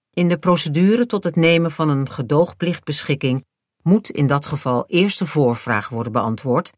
In 0.10 0.30
de 0.30 0.38
procedure 0.38 1.06
tot 1.06 1.24
het 1.24 1.36
nemen 1.36 1.72
van 1.72 1.90
een 1.90 2.10
gedoogplichtbeschikking 2.10 3.46
moet 3.82 4.10
in 4.10 4.28
dat 4.28 4.46
geval 4.46 4.84
eerst 4.88 5.20
de 5.20 5.26
voorvraag 5.26 5.90
worden 5.90 6.12
beantwoord: 6.12 6.72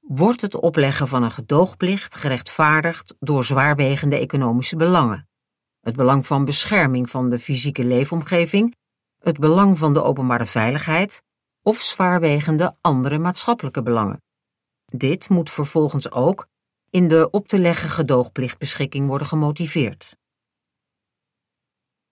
wordt 0.00 0.40
het 0.40 0.54
opleggen 0.54 1.08
van 1.08 1.22
een 1.22 1.30
gedoogplicht 1.30 2.14
gerechtvaardigd 2.14 3.14
door 3.18 3.44
zwaarwegende 3.44 4.16
economische 4.16 4.76
belangen? 4.76 5.27
Het 5.88 5.96
belang 5.96 6.26
van 6.26 6.44
bescherming 6.44 7.10
van 7.10 7.30
de 7.30 7.38
fysieke 7.38 7.84
leefomgeving, 7.84 8.76
het 9.18 9.38
belang 9.38 9.78
van 9.78 9.94
de 9.94 10.02
openbare 10.02 10.46
veiligheid 10.46 11.22
of 11.62 11.80
zwaarwegende 11.80 12.76
andere 12.80 13.18
maatschappelijke 13.18 13.82
belangen. 13.82 14.22
Dit 14.84 15.28
moet 15.28 15.50
vervolgens 15.50 16.10
ook 16.10 16.46
in 16.90 17.08
de 17.08 17.30
op 17.30 17.48
te 17.48 17.58
leggen 17.58 17.88
gedoogplichtbeschikking 17.88 19.06
worden 19.06 19.26
gemotiveerd. 19.26 20.16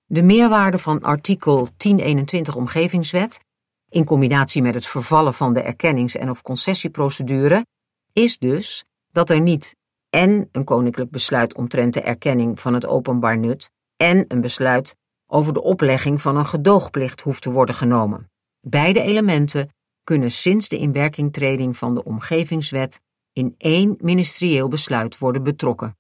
De 0.05 0.23
meerwaarde 0.23 0.79
van 0.79 1.03
artikel 1.03 1.69
1021 1.77 2.57
Omgevingswet, 2.57 3.41
in 3.89 4.05
combinatie 4.05 4.63
met 4.63 4.75
het 4.75 4.87
vervallen 4.87 5.35
van 5.35 5.55
de 5.55 5.63
erkennings- 5.63 6.17
en 6.17 6.31
of 6.31 6.43
concessieprocedure, 6.43 7.67
is 8.13 8.39
dus 8.39 8.85
dat 9.13 9.31
er 9.31 9.41
niet 9.41 9.77
en 10.17 10.49
een 10.53 10.65
koninklijk 10.65 11.11
besluit 11.11 11.55
omtrent 11.55 11.95
de 11.95 12.01
erkenning 12.01 12.61
van 12.61 12.75
het 12.75 12.87
openbaar 12.87 13.39
nut 13.39 13.71
en 13.97 14.25
een 14.29 14.41
besluit 14.41 14.97
over 15.27 15.53
de 15.53 15.63
oplegging 15.63 16.23
van 16.23 16.37
een 16.37 16.47
gedoogplicht 16.47 17.21
hoeft 17.21 17.43
te 17.43 17.51
worden 17.51 17.75
genomen. 17.75 18.31
Beide 18.61 19.01
elementen 19.01 19.75
kunnen 20.05 20.31
sinds 20.31 20.69
de 20.69 20.79
inwerkingtreding 20.79 21.77
van 21.77 21.95
de 21.95 22.05
omgevingswet 22.05 23.01
in 23.33 23.55
één 23.59 23.97
ministerieel 24.01 24.69
besluit 24.69 25.19
worden 25.19 25.43
betrokken. 25.43 25.99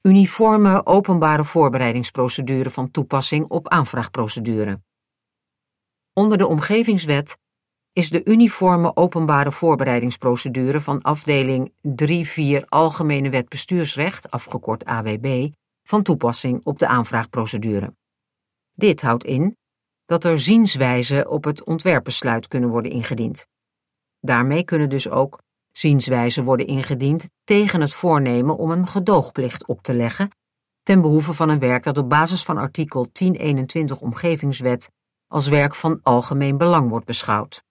Uniforme 0.00 0.86
openbare 0.86 1.44
voorbereidingsprocedure 1.44 2.70
van 2.70 2.90
toepassing 2.90 3.48
op 3.48 3.68
aanvraagprocedure. 3.68 4.82
Onder 6.12 6.38
de 6.38 6.46
omgevingswet 6.46 7.36
is 7.92 8.10
de 8.10 8.24
uniforme 8.24 8.96
openbare 8.96 9.52
voorbereidingsprocedure 9.52 10.80
van 10.80 11.02
afdeling 11.02 11.72
3-4 12.62 12.64
Algemene 12.68 13.30
Wet 13.30 13.48
Bestuursrecht, 13.48 14.30
afgekort 14.30 14.84
AWB, 14.84 15.50
van 15.82 16.02
toepassing 16.02 16.64
op 16.64 16.78
de 16.78 16.86
aanvraagprocedure. 16.86 17.94
Dit 18.72 19.00
houdt 19.00 19.24
in 19.24 19.56
dat 20.04 20.24
er 20.24 20.40
zienswijzen 20.40 21.30
op 21.30 21.44
het 21.44 21.64
ontwerpbesluit 21.64 22.48
kunnen 22.48 22.70
worden 22.70 22.90
ingediend. 22.90 23.46
Daarmee 24.20 24.64
kunnen 24.64 24.88
dus 24.88 25.08
ook 25.08 25.42
zienswijzen 25.70 26.44
worden 26.44 26.66
ingediend 26.66 27.28
tegen 27.44 27.80
het 27.80 27.92
voornemen 27.92 28.56
om 28.56 28.70
een 28.70 28.86
gedoogplicht 28.86 29.66
op 29.66 29.82
te 29.82 29.94
leggen 29.94 30.30
ten 30.82 31.00
behoeve 31.00 31.34
van 31.34 31.48
een 31.48 31.58
werk 31.58 31.82
dat 31.82 31.98
op 31.98 32.08
basis 32.08 32.42
van 32.42 32.56
artikel 32.56 33.08
1021 33.12 34.00
Omgevingswet 34.00 34.90
als 35.26 35.48
werk 35.48 35.74
van 35.74 36.00
algemeen 36.02 36.56
belang 36.56 36.88
wordt 36.88 37.06
beschouwd. 37.06 37.62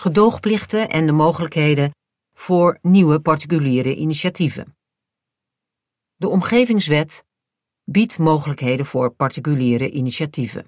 Gedoogplichten 0.00 0.88
en 0.88 1.06
de 1.06 1.12
mogelijkheden 1.12 1.90
voor 2.32 2.78
nieuwe 2.82 3.20
particuliere 3.20 3.96
initiatieven. 3.96 4.76
De 6.16 6.28
Omgevingswet 6.28 7.24
biedt 7.84 8.18
mogelijkheden 8.18 8.86
voor 8.86 9.10
particuliere 9.14 9.90
initiatieven. 9.90 10.66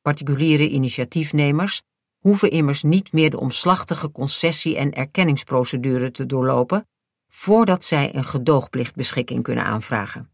Particuliere 0.00 0.70
initiatiefnemers 0.70 1.82
hoeven 2.18 2.50
immers 2.50 2.82
niet 2.82 3.12
meer 3.12 3.30
de 3.30 3.40
omslachtige 3.40 4.10
concessie- 4.10 4.76
en 4.76 4.92
erkenningsprocedure 4.92 6.10
te 6.10 6.26
doorlopen 6.26 6.88
voordat 7.28 7.84
zij 7.84 8.14
een 8.14 8.24
gedoogplichtbeschikking 8.24 9.42
kunnen 9.42 9.64
aanvragen. 9.64 10.30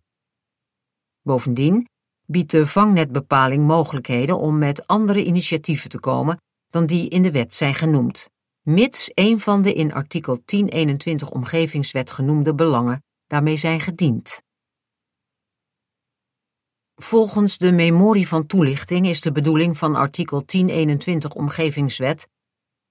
Bovendien 1.23 1.89
biedt 2.27 2.51
de 2.51 2.67
vangnetbepaling 2.67 3.67
mogelijkheden 3.67 4.39
om 4.39 4.59
met 4.59 4.87
andere 4.87 5.25
initiatieven 5.25 5.91
te 5.91 6.01
komen 6.01 6.39
dan 6.71 6.87
die 6.87 7.09
in 7.09 7.23
de 7.23 7.31
wet 7.31 7.55
zijn 7.55 7.75
genoemd, 7.75 8.31
mits 8.63 9.11
een 9.15 9.41
van 9.41 9.63
de 9.63 9.75
in 9.75 9.93
artikel 9.93 10.43
1021 10.45 11.31
Omgevingswet 11.31 12.11
genoemde 12.11 12.55
belangen 12.55 13.05
daarmee 13.27 13.57
zijn 13.57 13.81
gediend. 13.81 14.43
Volgens 16.95 17.59
de 17.59 17.73
memorie 17.73 18.29
van 18.29 18.47
toelichting 18.47 19.07
is 19.07 19.21
de 19.21 19.33
bedoeling 19.33 19.79
van 19.79 19.95
artikel 19.95 20.43
1021 20.47 21.35
Omgevingswet 21.35 22.29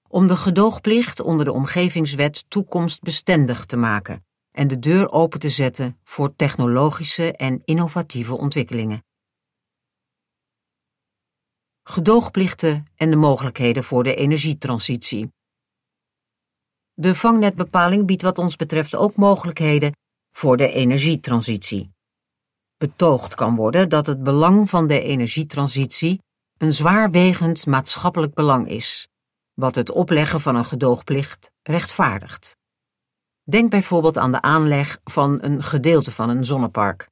om 0.08 0.26
de 0.26 0.36
gedoogplicht 0.36 1.20
onder 1.20 1.44
de 1.44 1.52
Omgevingswet 1.52 2.44
toekomstbestendig 2.48 3.64
te 3.66 3.76
maken 3.76 4.24
en 4.50 4.68
de 4.68 4.78
deur 4.78 5.10
open 5.10 5.40
te 5.40 5.48
zetten 5.48 5.98
voor 6.04 6.36
technologische 6.36 7.36
en 7.36 7.62
innovatieve 7.64 8.36
ontwikkelingen. 8.36 9.04
Gedoogplichten 11.82 12.86
en 12.96 13.10
de 13.10 13.16
mogelijkheden 13.16 13.84
voor 13.84 14.04
de 14.04 14.14
energietransitie. 14.14 15.32
De 16.92 17.14
vangnetbepaling 17.14 18.06
biedt 18.06 18.22
wat 18.22 18.38
ons 18.38 18.56
betreft 18.56 18.96
ook 18.96 19.16
mogelijkheden 19.16 19.92
voor 20.30 20.56
de 20.56 20.72
energietransitie 20.72 21.90
betoogd 22.80 23.34
kan 23.34 23.56
worden 23.56 23.88
dat 23.88 24.06
het 24.06 24.22
belang 24.22 24.70
van 24.70 24.86
de 24.86 25.00
energietransitie 25.00 26.22
een 26.58 26.74
zwaarwegend 26.74 27.66
maatschappelijk 27.66 28.34
belang 28.34 28.68
is, 28.68 29.08
wat 29.54 29.74
het 29.74 29.90
opleggen 29.90 30.40
van 30.40 30.56
een 30.56 30.64
gedoogplicht 30.64 31.50
rechtvaardigt. 31.62 32.56
Denk 33.42 33.70
bijvoorbeeld 33.70 34.18
aan 34.18 34.32
de 34.32 34.42
aanleg 34.42 35.00
van 35.04 35.38
een 35.42 35.62
gedeelte 35.62 36.12
van 36.12 36.28
een 36.28 36.44
zonnepark. 36.44 37.08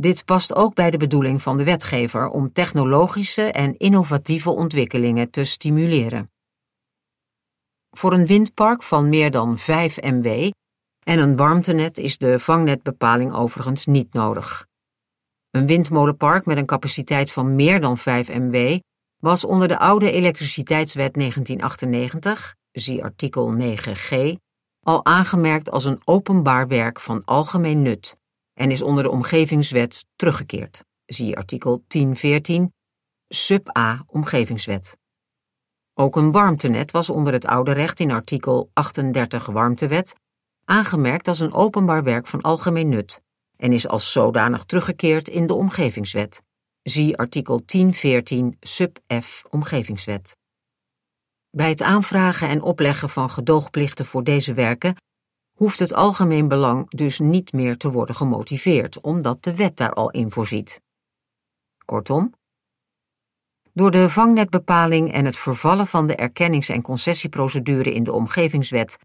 Dit 0.00 0.24
past 0.24 0.54
ook 0.54 0.74
bij 0.74 0.90
de 0.90 0.96
bedoeling 0.96 1.42
van 1.42 1.56
de 1.56 1.64
wetgever 1.64 2.28
om 2.28 2.52
technologische 2.52 3.42
en 3.42 3.76
innovatieve 3.76 4.50
ontwikkelingen 4.50 5.30
te 5.30 5.44
stimuleren. 5.44 6.30
Voor 7.90 8.12
een 8.12 8.26
windpark 8.26 8.82
van 8.82 9.08
meer 9.08 9.30
dan 9.30 9.58
5 9.58 10.00
MW 10.02 10.26
en 11.04 11.18
een 11.18 11.36
warmtenet 11.36 11.98
is 11.98 12.18
de 12.18 12.38
vangnetbepaling 12.38 13.34
overigens 13.34 13.86
niet 13.86 14.12
nodig. 14.12 14.66
Een 15.50 15.66
windmolenpark 15.66 16.46
met 16.46 16.56
een 16.56 16.66
capaciteit 16.66 17.32
van 17.32 17.54
meer 17.54 17.80
dan 17.80 17.98
5 17.98 18.28
MW 18.28 18.78
was 19.20 19.44
onder 19.44 19.68
de 19.68 19.78
oude 19.78 20.10
elektriciteitswet 20.10 21.14
1998, 21.14 22.54
zie 22.72 23.04
artikel 23.04 23.54
9g, 23.60 24.34
al 24.80 25.04
aangemerkt 25.04 25.70
als 25.70 25.84
een 25.84 26.00
openbaar 26.04 26.68
werk 26.68 27.00
van 27.00 27.24
algemeen 27.24 27.82
nut 27.82 28.17
en 28.58 28.70
is 28.70 28.82
onder 28.82 29.02
de 29.02 29.10
omgevingswet 29.10 30.04
teruggekeerd, 30.16 30.84
zie 31.04 31.36
artikel 31.36 31.84
1014, 31.86 32.72
sub 33.28 33.76
A 33.76 34.04
omgevingswet. 34.06 34.96
Ook 35.94 36.16
een 36.16 36.32
warmtenet 36.32 36.90
was 36.90 37.10
onder 37.10 37.32
het 37.32 37.46
oude 37.46 37.72
recht 37.72 38.00
in 38.00 38.10
artikel 38.10 38.70
38 38.72 39.46
warmtewet 39.46 40.14
aangemerkt 40.64 41.28
als 41.28 41.40
een 41.40 41.52
openbaar 41.52 42.02
werk 42.02 42.26
van 42.26 42.40
algemeen 42.40 42.88
nut 42.88 43.22
en 43.56 43.72
is 43.72 43.88
als 43.88 44.12
zodanig 44.12 44.64
teruggekeerd 44.64 45.28
in 45.28 45.46
de 45.46 45.54
Omgevingswet. 45.54 46.42
Zie 46.82 47.16
artikel 47.16 47.62
1014 47.66 48.56
sub 48.60 48.98
F 49.22 49.44
Omgevingswet. 49.50 50.36
Bij 51.50 51.68
het 51.68 51.82
aanvragen 51.82 52.48
en 52.48 52.62
opleggen 52.62 53.08
van 53.08 53.30
gedoogplichten 53.30 54.06
voor 54.06 54.24
deze 54.24 54.54
werken 54.54 54.96
hoeft 55.58 55.78
het 55.78 55.94
algemeen 55.94 56.48
belang 56.48 56.90
dus 56.90 57.18
niet 57.18 57.52
meer 57.52 57.76
te 57.76 57.90
worden 57.90 58.14
gemotiveerd, 58.14 59.00
omdat 59.00 59.42
de 59.42 59.56
wet 59.56 59.76
daar 59.76 59.92
al 59.92 60.10
in 60.10 60.30
voorziet. 60.30 60.80
Kortom, 61.84 62.34
Door 63.72 63.90
de 63.90 64.08
vangnetbepaling 64.10 65.12
en 65.12 65.24
het 65.24 65.36
vervallen 65.36 65.86
van 65.86 66.06
de 66.06 66.14
erkennings- 66.14 66.68
en 66.68 66.82
concessieprocedure 66.82 67.92
in 67.92 68.04
de 68.04 68.12
omgevingswet 68.12 68.98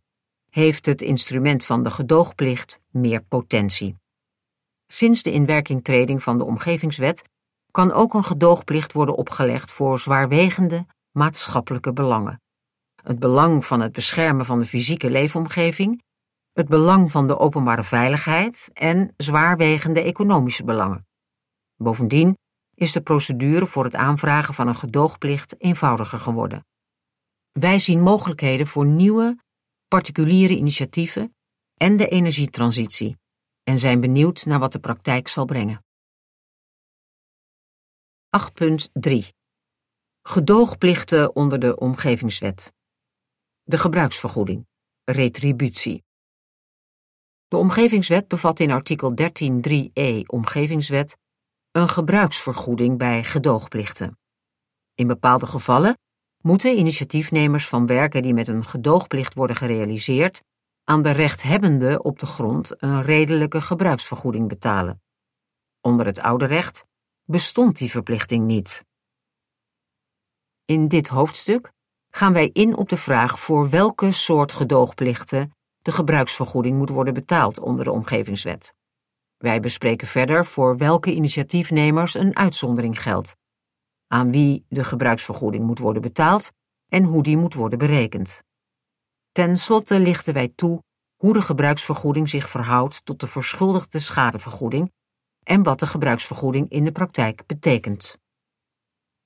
heeft 0.50 0.86
het 0.86 1.02
instrument 1.02 1.66
van 1.66 1.84
de 1.84 1.92
gedoogplicht 1.92 2.82
meer 2.90 3.24
potentie. 3.24 3.96
Sinds 4.88 5.24
de 5.24 5.32
inwerkingtreding 5.32 6.24
van 6.24 6.38
de 6.38 6.44
omgevingswet 6.44 7.24
kan 7.72 7.92
ook 7.92 8.14
een 8.14 8.24
gedoogplicht 8.24 8.94
worden 8.94 9.16
opgelegd 9.16 9.72
voor 9.72 10.00
zwaarwegende 10.00 10.86
maatschappelijke 11.12 11.94
belangen. 11.94 12.42
Het 13.04 13.20
belang 13.20 13.66
van 13.66 13.82
het 13.82 13.92
beschermen 13.92 14.46
van 14.46 14.60
de 14.60 14.66
fysieke 14.66 15.10
leefomgeving, 15.10 16.04
het 16.54 16.68
belang 16.68 17.12
van 17.12 17.28
de 17.28 17.38
openbare 17.38 17.84
veiligheid 17.84 18.70
en 18.74 19.14
zwaarwegende 19.18 20.02
economische 20.02 20.64
belangen. 20.64 21.08
Bovendien 21.76 22.38
is 22.76 22.92
de 22.92 23.02
procedure 23.02 23.68
voor 23.68 23.84
het 23.84 23.96
aanvragen 23.96 24.54
van 24.54 24.68
een 24.68 24.76
gedoogplicht 24.76 25.62
eenvoudiger 25.62 26.20
geworden. 26.20 26.66
Wij 27.52 27.80
zien 27.80 28.02
mogelijkheden 28.02 28.68
voor 28.68 28.86
nieuwe, 28.86 29.38
particuliere 29.88 30.56
initiatieven 30.56 31.36
en 31.74 31.98
de 31.98 32.08
energietransitie 32.08 33.18
en 33.64 33.78
zijn 33.78 34.02
benieuwd 34.02 34.46
naar 34.46 34.60
wat 34.60 34.72
de 34.72 34.80
praktijk 34.80 35.28
zal 35.28 35.46
brengen. 35.46 35.84
8.3 39.10 39.14
Gedoogplichten 40.22 41.36
onder 41.36 41.60
de 41.60 41.76
Omgevingswet. 41.76 42.74
De 43.64 43.78
gebruiksvergoeding. 43.78 44.68
Retributie. 45.04 46.04
De 47.54 47.60
Omgevingswet 47.60 48.28
bevat 48.28 48.60
in 48.60 48.72
artikel 48.72 49.14
13.3e 49.22 50.26
Omgevingswet 50.26 51.18
een 51.72 51.90
gebruiksvergoeding 51.90 52.98
bij 52.98 53.24
gedoogplichten. 53.24 54.20
In 54.96 55.08
bepaalde 55.08 55.46
gevallen 55.46 55.98
moeten 56.42 56.78
initiatiefnemers 56.78 57.68
van 57.68 57.86
werken 57.86 58.22
die 58.22 58.34
met 58.34 58.48
een 58.48 58.66
gedoogplicht 58.66 59.34
worden 59.34 59.56
gerealiseerd 59.56 60.44
aan 60.84 61.04
de 61.04 61.12
rechthebbende 61.12 62.02
op 62.02 62.20
de 62.20 62.26
grond 62.26 62.84
een 62.84 63.02
redelijke 63.02 63.62
gebruiksvergoeding 63.62 64.48
betalen. 64.48 65.02
Onder 65.82 66.06
het 66.06 66.20
oude 66.20 66.46
recht 66.46 66.86
bestond 67.24 67.78
die 67.78 67.90
verplichting 67.90 68.46
niet. 68.46 68.84
In 70.66 70.88
dit 70.88 71.08
hoofdstuk 71.08 71.72
gaan 72.10 72.34
wij 72.34 72.50
in 72.54 72.76
op 72.76 72.90
de 72.90 72.98
vraag 72.98 73.40
voor 73.40 73.70
welke 73.70 74.12
soort 74.12 74.52
gedoogplichten 74.52 75.52
de 75.84 75.92
gebruiksvergoeding 75.92 76.78
moet 76.78 76.90
worden 76.90 77.14
betaald 77.14 77.60
onder 77.60 77.86
de 77.86 77.92
omgevingswet. 77.92 78.74
Wij 79.38 79.60
bespreken 79.60 80.08
verder 80.08 80.46
voor 80.46 80.78
welke 80.78 81.14
initiatiefnemers 81.14 82.14
een 82.14 82.36
uitzondering 82.36 83.02
geldt, 83.02 83.36
aan 84.08 84.32
wie 84.32 84.66
de 84.70 84.84
gebruiksvergoeding 84.84 85.66
moet 85.66 85.80
worden 85.80 86.02
betaald 86.02 86.52
en 86.88 87.04
hoe 87.04 87.24
die 87.24 87.38
moet 87.38 87.54
worden 87.54 87.80
berekend. 87.80 88.44
Ten 89.32 89.58
slotte 89.58 90.00
lichten 90.00 90.34
wij 90.34 90.48
toe 90.56 90.84
hoe 91.16 91.34
de 91.34 91.42
gebruiksvergoeding 91.42 92.30
zich 92.30 92.50
verhoudt 92.50 93.06
tot 93.06 93.20
de 93.20 93.28
verschuldigde 93.28 94.00
schadevergoeding 94.00 94.92
en 95.44 95.64
wat 95.64 95.80
de 95.80 95.88
gebruiksvergoeding 95.88 96.70
in 96.70 96.84
de 96.84 96.92
praktijk 96.92 97.46
betekent. 97.46 98.18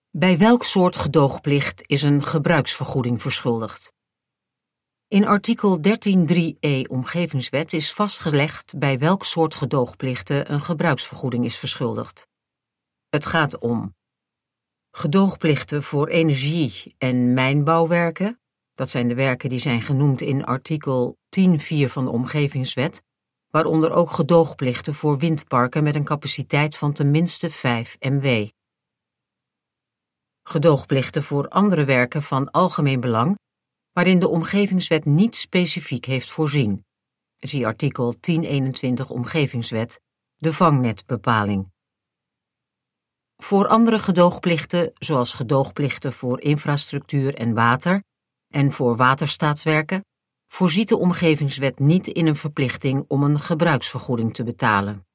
Bij 0.09 0.37
welk 0.37 0.63
soort 0.63 0.97
gedoogplicht 0.97 1.83
is 1.85 2.01
een 2.01 2.23
gebruiksvergoeding 2.23 3.21
verschuldigd? 3.21 3.95
In 5.09 5.25
artikel 5.25 5.79
13.3e 5.81 6.81
Omgevingswet 6.89 7.73
is 7.73 7.93
vastgelegd 7.93 8.77
bij 8.77 8.99
welk 8.99 9.23
soort 9.23 9.55
gedoogplichten 9.55 10.51
een 10.51 10.61
gebruiksvergoeding 10.61 11.45
is 11.45 11.57
verschuldigd. 11.57 12.27
Het 13.09 13.25
gaat 13.25 13.57
om 13.57 13.95
gedoogplichten 14.91 15.83
voor 15.83 16.07
energie- 16.07 16.95
en 16.97 17.33
mijnbouwwerken, 17.33 18.39
dat 18.73 18.89
zijn 18.89 19.07
de 19.07 19.15
werken 19.15 19.49
die 19.49 19.59
zijn 19.59 19.81
genoemd 19.81 20.21
in 20.21 20.45
artikel 20.45 21.17
10.4 21.29 21.89
van 21.89 22.05
de 22.05 22.11
Omgevingswet, 22.11 23.01
waaronder 23.47 23.91
ook 23.91 24.11
gedoogplichten 24.11 24.93
voor 24.93 25.17
windparken 25.17 25.83
met 25.83 25.95
een 25.95 26.03
capaciteit 26.03 26.77
van 26.77 26.93
tenminste 26.93 27.49
5 27.49 27.97
MW. 27.99 28.47
Gedoogplichten 30.43 31.23
voor 31.23 31.47
andere 31.47 31.85
werken 31.85 32.23
van 32.23 32.51
algemeen 32.51 32.99
belang, 32.99 33.37
waarin 33.97 34.19
de 34.19 34.27
Omgevingswet 34.27 35.05
niet 35.05 35.35
specifiek 35.35 36.05
heeft 36.05 36.31
voorzien. 36.31 36.85
Zie 37.37 37.65
artikel 37.65 38.15
1021 38.19 39.09
Omgevingswet, 39.09 40.01
de 40.35 40.53
vangnetbepaling. 40.53 41.71
Voor 43.37 43.67
andere 43.67 43.99
gedoogplichten, 43.99 44.91
zoals 44.93 45.33
gedoogplichten 45.33 46.13
voor 46.13 46.41
infrastructuur 46.41 47.35
en 47.35 47.53
water 47.53 48.03
en 48.47 48.71
voor 48.71 48.95
waterstaatswerken, 48.95 50.05
voorziet 50.47 50.89
de 50.89 50.97
Omgevingswet 50.97 51.79
niet 51.79 52.07
in 52.07 52.27
een 52.27 52.35
verplichting 52.35 53.05
om 53.07 53.23
een 53.23 53.39
gebruiksvergoeding 53.39 54.33
te 54.33 54.43
betalen. 54.43 55.07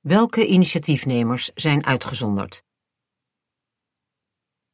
Welke 0.00 0.46
initiatiefnemers 0.46 1.50
zijn 1.54 1.86
uitgezonderd? 1.86 2.62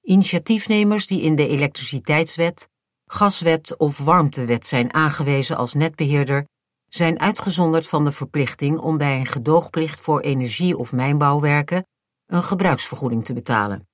Initiatiefnemers 0.03 1.07
die 1.07 1.23
in 1.23 1.35
de 1.37 1.49
elektriciteitswet, 1.49 2.69
gaswet 3.07 3.77
of 3.77 3.99
warmtewet 3.99 4.67
zijn 4.67 4.95
aangewezen 4.95 5.57
als 5.57 5.75
netbeheerder, 5.75 6.47
zijn 6.89 7.21
uitgezonderd 7.21 7.89
van 7.89 8.05
de 8.05 8.13
verplichting 8.13 8.79
om 8.79 8.99
bij 8.99 9.17
een 9.17 9.27
gedoogplicht 9.27 10.01
voor 10.01 10.21
energie- 10.21 10.77
of 10.77 10.93
mijnbouwwerken 10.93 11.87
een 12.27 12.43
gebruiksvergoeding 12.43 13.25
te 13.25 13.33
betalen. 13.33 13.89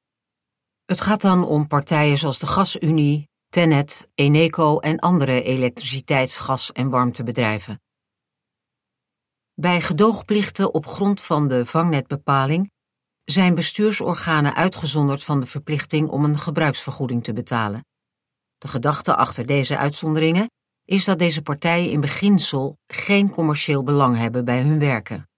Het 0.85 1.01
gaat 1.01 1.21
dan 1.21 1.45
om 1.45 1.67
partijen 1.67 2.19
zoals 2.19 2.39
de 2.39 2.47
Gasunie, 2.47 3.29
Tennet, 3.49 4.09
Eneco 4.15 4.79
en 4.79 4.99
andere 4.99 5.43
elektriciteits-, 5.43 6.39
gas- 6.39 6.73
en 6.73 6.91
warmtebedrijven. 6.91 7.81
Bij 9.55 9.81
gedoogplichten 9.81 10.75
op 10.75 10.87
grond 10.87 11.21
van 11.21 11.49
de 11.49 11.67
vangnetbepaling 11.67 12.71
zijn 13.31 13.55
bestuursorganen 13.55 14.55
uitgezonderd 14.55 15.25
van 15.25 15.41
de 15.41 15.47
verplichting 15.47 16.09
om 16.09 16.25
een 16.25 16.39
gebruiksvergoeding 16.39 17.25
te 17.25 17.33
betalen. 17.33 17.85
De 18.59 18.69
gedachte 18.69 19.17
achter 19.17 19.47
deze 19.47 19.79
uitzonderingen 19.79 20.51
is 20.85 21.05
dat 21.05 21.19
deze 21.19 21.43
partijen 21.43 21.91
in 21.91 22.01
beginsel 22.01 22.79
geen 22.87 23.31
commercieel 23.31 23.83
belang 23.83 24.17
hebben 24.17 24.45
bij 24.45 24.63
hun 24.63 24.79
werken. 24.79 25.29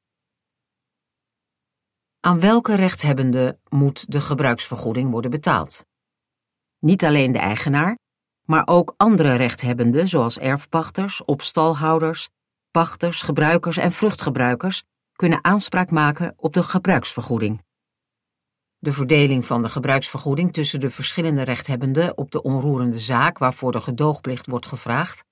Aan 2.20 2.40
welke 2.40 2.74
rechthebbende 2.74 3.59
moet 3.68 4.12
de 4.12 4.20
gebruiksvergoeding 4.20 5.11
worden 5.11 5.31
betaald? 5.31 5.85
Niet 6.79 7.05
alleen 7.05 7.33
de 7.33 7.38
eigenaar, 7.38 7.98
maar 8.46 8.66
ook 8.66 8.94
andere 8.96 9.35
rechthebbenden 9.35 10.09
zoals 10.09 10.38
erfpachters, 10.38 11.24
opstalhouders, 11.24 12.29
pachters, 12.70 13.22
gebruikers 13.22 13.76
en 13.76 13.92
vruchtgebruikers 13.92 14.83
kunnen 15.12 15.44
aanspraak 15.44 15.90
maken 15.90 16.35
op 16.37 16.53
de 16.53 16.62
gebruiksvergoeding. 16.62 17.68
De 18.83 18.93
verdeling 18.93 19.47
van 19.47 19.62
de 19.62 19.69
gebruiksvergoeding 19.69 20.53
tussen 20.53 20.81
de 20.81 20.90
verschillende 20.90 21.43
rechthebbenden 21.43 22.16
op 22.16 22.31
de 22.31 22.43
onroerende 22.43 22.99
zaak 22.99 23.38
waarvoor 23.38 23.73
de 23.73 23.81
gedoogplicht 23.81 24.47
wordt 24.47 24.66
gevraagd, 24.66 25.25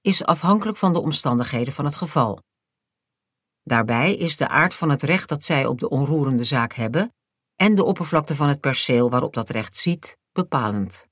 is 0.00 0.24
afhankelijk 0.24 0.78
van 0.78 0.92
de 0.92 1.00
omstandigheden 1.00 1.72
van 1.72 1.84
het 1.84 1.96
geval. 1.96 2.42
Daarbij 3.62 4.16
is 4.16 4.36
de 4.36 4.48
aard 4.48 4.74
van 4.74 4.90
het 4.90 5.02
recht 5.02 5.28
dat 5.28 5.44
zij 5.44 5.66
op 5.66 5.80
de 5.80 5.88
onroerende 5.88 6.44
zaak 6.44 6.72
hebben 6.72 7.14
en 7.54 7.74
de 7.74 7.84
oppervlakte 7.84 8.34
van 8.34 8.48
het 8.48 8.60
perceel 8.60 9.10
waarop 9.10 9.34
dat 9.34 9.50
recht 9.50 9.76
ziet 9.76 10.18
bepalend. 10.32 11.06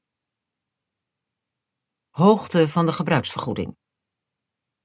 Hoogte 2.10 2.68
van 2.68 2.86
de 2.86 2.92
gebruiksvergoeding. 2.92 3.76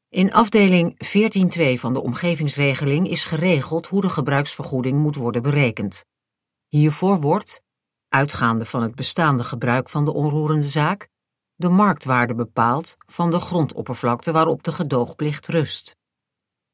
In 0.09 0.33
afdeling 0.33 0.93
14.2 1.75 1.79
van 1.79 1.93
de 1.93 2.01
omgevingsregeling 2.01 3.09
is 3.09 3.23
geregeld 3.23 3.87
hoe 3.87 4.01
de 4.01 4.09
gebruiksvergoeding 4.09 4.99
moet 4.99 5.15
worden 5.15 5.41
berekend. 5.41 6.05
Hiervoor 6.69 7.21
wordt, 7.21 7.61
uitgaande 8.07 8.65
van 8.65 8.81
het 8.81 8.95
bestaande 8.95 9.43
gebruik 9.43 9.89
van 9.89 10.05
de 10.05 10.13
onroerende 10.13 10.67
zaak, 10.67 11.09
de 11.55 11.69
marktwaarde 11.69 12.35
bepaald 12.35 12.95
van 12.97 13.31
de 13.31 13.39
grondoppervlakte 13.39 14.31
waarop 14.31 14.63
de 14.63 14.73
gedoogplicht 14.73 15.47
rust. 15.47 15.95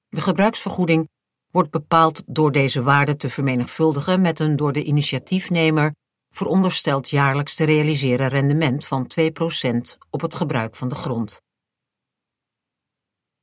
De 0.08 0.22
gebruiksvergoeding 0.22 1.10
wordt 1.52 1.70
bepaald 1.70 2.24
door 2.26 2.52
deze 2.52 2.82
waarde 2.82 3.16
te 3.16 3.30
vermenigvuldigen 3.30 4.22
met 4.22 4.40
een 4.40 4.56
door 4.56 4.74
de 4.74 4.84
initiatiefnemer 4.84 5.96
verondersteld 6.30 7.10
jaarlijks 7.10 7.56
te 7.56 7.64
realiseren 7.64 8.28
rendement 8.28 8.86
van 8.86 9.12
2% 9.20 9.98
op 10.10 10.22
het 10.22 10.36
gebruik 10.36 10.76
van 10.76 10.90
de 10.90 10.96
grond. 10.96 11.42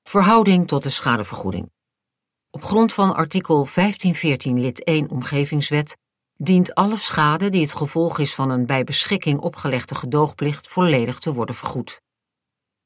Verhouding 0.03 0.69
tot 0.69 0.83
de 0.83 0.91
schadevergoeding. 0.91 1.71
Op 2.51 2.65
grond 2.65 2.93
van 2.93 3.15
artikel 3.15 3.55
1514 3.55 4.61
lid 4.61 4.85
1 4.85 5.11
Omgevingswet 5.11 5.97
dient 6.45 6.75
alle 6.75 6.97
schade 6.97 7.51
die 7.51 7.63
het 7.63 7.73
gevolg 7.73 8.19
is 8.19 8.35
van 8.35 8.51
een 8.51 8.67
bij 8.67 8.85
beschikking 8.85 9.39
opgelegde 9.39 9.95
gedoogplicht 9.95 10.69
volledig 10.69 11.19
te 11.19 11.33
worden 11.33 11.55
vergoed. 11.55 12.01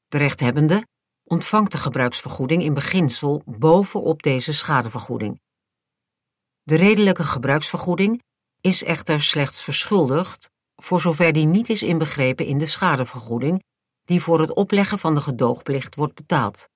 De 0.07 0.17
rechthebbende 0.17 0.87
ontvangt 1.23 1.71
de 1.71 1.77
gebruiksvergoeding 1.77 2.63
in 2.63 2.73
beginsel 2.73 3.41
bovenop 3.45 4.23
deze 4.23 4.53
schadevergoeding. 4.53 5.41
De 6.63 6.75
redelijke 6.75 7.23
gebruiksvergoeding 7.23 8.23
is 8.61 8.83
echter 8.83 9.21
slechts 9.21 9.61
verschuldigd 9.61 10.49
voor 10.75 11.01
zover 11.01 11.33
die 11.33 11.45
niet 11.45 11.69
is 11.69 11.81
inbegrepen 11.81 12.45
in 12.45 12.57
de 12.57 12.65
schadevergoeding 12.65 13.63
die 14.03 14.21
voor 14.21 14.39
het 14.39 14.53
opleggen 14.53 14.99
van 14.99 15.15
de 15.15 15.21
gedoogplicht 15.21 15.95
wordt 15.95 16.15
betaald. 16.15 16.67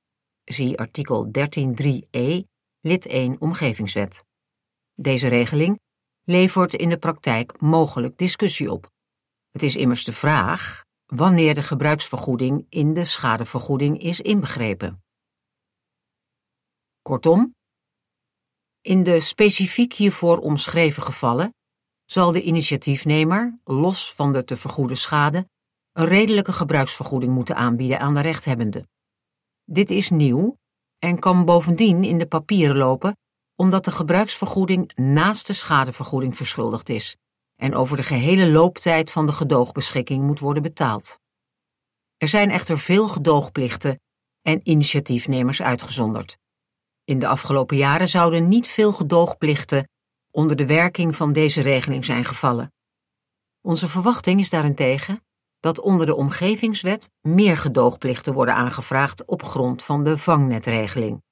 Zie 0.43 0.79
artikel 0.79 1.25
13.3e, 1.25 2.41
lid 2.79 3.05
1 3.05 3.35
Omgevingswet. 3.39 4.23
Deze 4.95 5.27
regeling 5.27 5.79
levert 6.31 6.73
in 6.73 6.89
de 6.89 6.97
praktijk 6.97 7.61
mogelijk 7.61 8.17
discussie 8.17 8.71
op. 8.71 8.91
Het 9.51 9.63
is 9.63 9.75
immers 9.75 10.03
de 10.03 10.13
vraag 10.13 10.83
wanneer 11.05 11.53
de 11.53 11.61
gebruiksvergoeding 11.61 12.65
in 12.69 12.93
de 12.93 13.05
schadevergoeding 13.05 14.01
is 14.01 14.21
inbegrepen. 14.21 15.03
Kortom, 17.01 17.55
in 18.81 19.03
de 19.03 19.19
specifiek 19.19 19.93
hiervoor 19.93 20.37
omschreven 20.37 21.03
gevallen 21.03 21.53
zal 22.05 22.31
de 22.31 22.41
initiatiefnemer, 22.41 23.59
los 23.63 24.13
van 24.13 24.33
de 24.33 24.43
te 24.43 24.57
vergoeden 24.57 24.97
schade, 24.97 25.49
een 25.91 26.05
redelijke 26.05 26.51
gebruiksvergoeding 26.51 27.33
moeten 27.33 27.55
aanbieden 27.55 27.99
aan 27.99 28.13
de 28.13 28.21
rechthebbende. 28.21 28.87
Dit 29.63 29.89
is 29.89 30.09
nieuw 30.09 30.57
en 30.99 31.19
kan 31.19 31.45
bovendien 31.45 32.03
in 32.03 32.17
de 32.17 32.27
papieren 32.27 32.77
lopen 32.77 33.15
omdat 33.55 33.85
de 33.85 33.91
gebruiksvergoeding 33.91 34.91
naast 34.95 35.47
de 35.47 35.53
schadevergoeding 35.53 36.37
verschuldigd 36.37 36.89
is 36.89 37.17
en 37.55 37.75
over 37.75 37.97
de 37.97 38.03
gehele 38.03 38.49
looptijd 38.49 39.11
van 39.11 39.25
de 39.25 39.31
gedoogbeschikking 39.31 40.23
moet 40.23 40.39
worden 40.39 40.63
betaald. 40.63 41.19
Er 42.17 42.27
zijn 42.27 42.49
echter 42.51 42.79
veel 42.79 43.07
gedoogplichten 43.07 43.99
en 44.41 44.59
initiatiefnemers 44.63 45.61
uitgezonderd. 45.61 46.37
In 47.03 47.19
de 47.19 47.27
afgelopen 47.27 47.77
jaren 47.77 48.07
zouden 48.07 48.47
niet 48.47 48.67
veel 48.67 48.91
gedoogplichten 48.91 49.89
onder 50.31 50.55
de 50.55 50.65
werking 50.65 51.15
van 51.15 51.33
deze 51.33 51.61
regeling 51.61 52.05
zijn 52.05 52.25
gevallen. 52.25 52.73
Onze 53.61 53.87
verwachting 53.87 54.39
is 54.39 54.49
daarentegen 54.49 55.23
dat 55.59 55.79
onder 55.79 56.05
de 56.05 56.15
omgevingswet 56.15 57.09
meer 57.21 57.57
gedoogplichten 57.57 58.33
worden 58.33 58.55
aangevraagd 58.55 59.25
op 59.25 59.43
grond 59.43 59.83
van 59.83 60.03
de 60.03 60.17
vangnetregeling. 60.17 61.23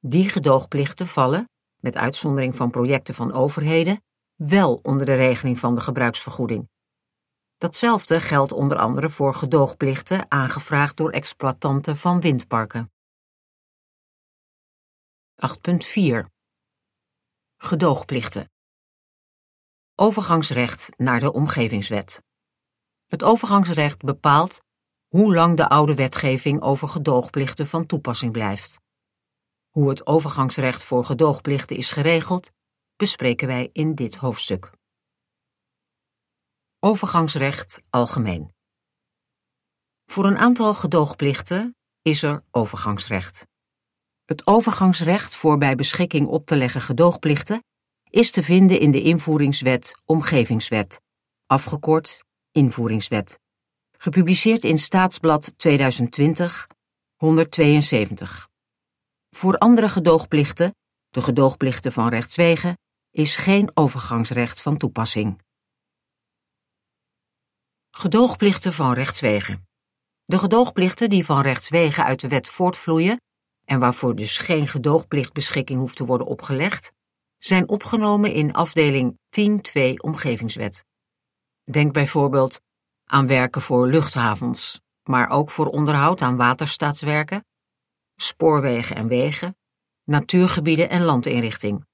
Die 0.00 0.28
gedoogplichten 0.28 1.06
vallen, 1.06 1.48
met 1.80 1.96
uitzondering 1.96 2.56
van 2.56 2.70
projecten 2.70 3.14
van 3.14 3.32
overheden, 3.32 4.02
wel 4.34 4.80
onder 4.82 5.06
de 5.06 5.14
regeling 5.14 5.58
van 5.58 5.74
de 5.74 5.80
gebruiksvergoeding. 5.80 6.68
Datzelfde 7.56 8.20
geldt 8.20 8.52
onder 8.52 8.78
andere 8.78 9.10
voor 9.10 9.34
gedoogplichten 9.34 10.30
aangevraagd 10.30 10.96
door 10.96 11.10
exploitanten 11.10 11.96
van 11.96 12.20
windparken. 12.20 12.92
8.4 15.34 16.24
Gedoogplichten 17.56 18.50
Overgangsrecht 19.94 20.88
naar 20.96 21.20
de 21.20 21.32
omgevingswet. 21.32 22.22
Het 23.06 23.22
overgangsrecht 23.22 24.02
bepaalt 24.02 24.60
hoe 25.08 25.34
lang 25.34 25.56
de 25.56 25.68
oude 25.68 25.94
wetgeving 25.94 26.60
over 26.60 26.88
gedoogplichten 26.88 27.66
van 27.66 27.86
toepassing 27.86 28.32
blijft. 28.32 28.80
Hoe 29.78 29.88
het 29.88 30.06
overgangsrecht 30.06 30.84
voor 30.84 31.04
gedoogplichten 31.04 31.76
is 31.76 31.90
geregeld, 31.90 32.50
bespreken 32.96 33.46
wij 33.46 33.70
in 33.72 33.94
dit 33.94 34.16
hoofdstuk. 34.16 34.70
Overgangsrecht 36.78 37.82
algemeen. 37.90 38.52
Voor 40.06 40.26
een 40.26 40.38
aantal 40.38 40.74
gedoogplichten 40.74 41.76
is 42.02 42.22
er 42.22 42.44
overgangsrecht. 42.50 43.46
Het 44.24 44.46
overgangsrecht 44.46 45.34
voor 45.34 45.58
bij 45.58 45.74
beschikking 45.74 46.26
op 46.26 46.46
te 46.46 46.56
leggen 46.56 46.80
gedoogplichten 46.80 47.64
is 48.10 48.30
te 48.30 48.42
vinden 48.42 48.80
in 48.80 48.90
de 48.90 49.02
invoeringswet 49.02 50.00
Omgevingswet, 50.04 51.00
afgekort 51.46 52.24
Invoeringswet, 52.50 53.38
gepubliceerd 53.98 54.64
in 54.64 54.78
Staatsblad 54.78 55.52
2020 55.56 56.66
172. 57.16 58.48
Voor 59.38 59.58
andere 59.58 59.88
gedoogplichten, 59.88 60.74
de 61.08 61.22
gedoogplichten 61.22 61.92
van 61.92 62.08
rechtswegen, 62.08 62.78
is 63.10 63.36
geen 63.36 63.70
overgangsrecht 63.74 64.60
van 64.60 64.76
toepassing. 64.76 65.42
Gedoogplichten 67.90 68.72
van 68.72 68.92
rechtswegen. 68.92 69.68
De 70.24 70.38
gedoogplichten 70.38 71.10
die 71.10 71.24
van 71.24 71.40
rechtswegen 71.40 72.04
uit 72.04 72.20
de 72.20 72.28
wet 72.28 72.48
voortvloeien 72.48 73.20
en 73.64 73.80
waarvoor 73.80 74.16
dus 74.16 74.38
geen 74.38 74.68
gedoogplichtbeschikking 74.68 75.78
hoeft 75.78 75.96
te 75.96 76.04
worden 76.04 76.26
opgelegd, 76.26 76.92
zijn 77.38 77.68
opgenomen 77.68 78.32
in 78.32 78.52
afdeling 78.52 79.18
10.2 79.40 79.94
Omgevingswet. 79.94 80.84
Denk 81.70 81.92
bijvoorbeeld 81.92 82.60
aan 83.04 83.26
werken 83.26 83.62
voor 83.62 83.88
luchthavens, 83.88 84.80
maar 85.02 85.28
ook 85.30 85.50
voor 85.50 85.66
onderhoud 85.66 86.22
aan 86.22 86.36
waterstaatswerken, 86.36 87.46
spoorwegen 88.20 88.96
en 88.96 89.08
wegen, 89.08 89.56
natuurgebieden 90.04 90.88
en 90.88 91.02
landinrichting. 91.02 91.86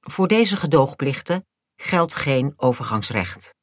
Voor 0.00 0.28
deze 0.28 0.56
gedoogplichten 0.56 1.46
geldt 1.76 2.14
geen 2.14 2.52
overgangsrecht. 2.56 3.54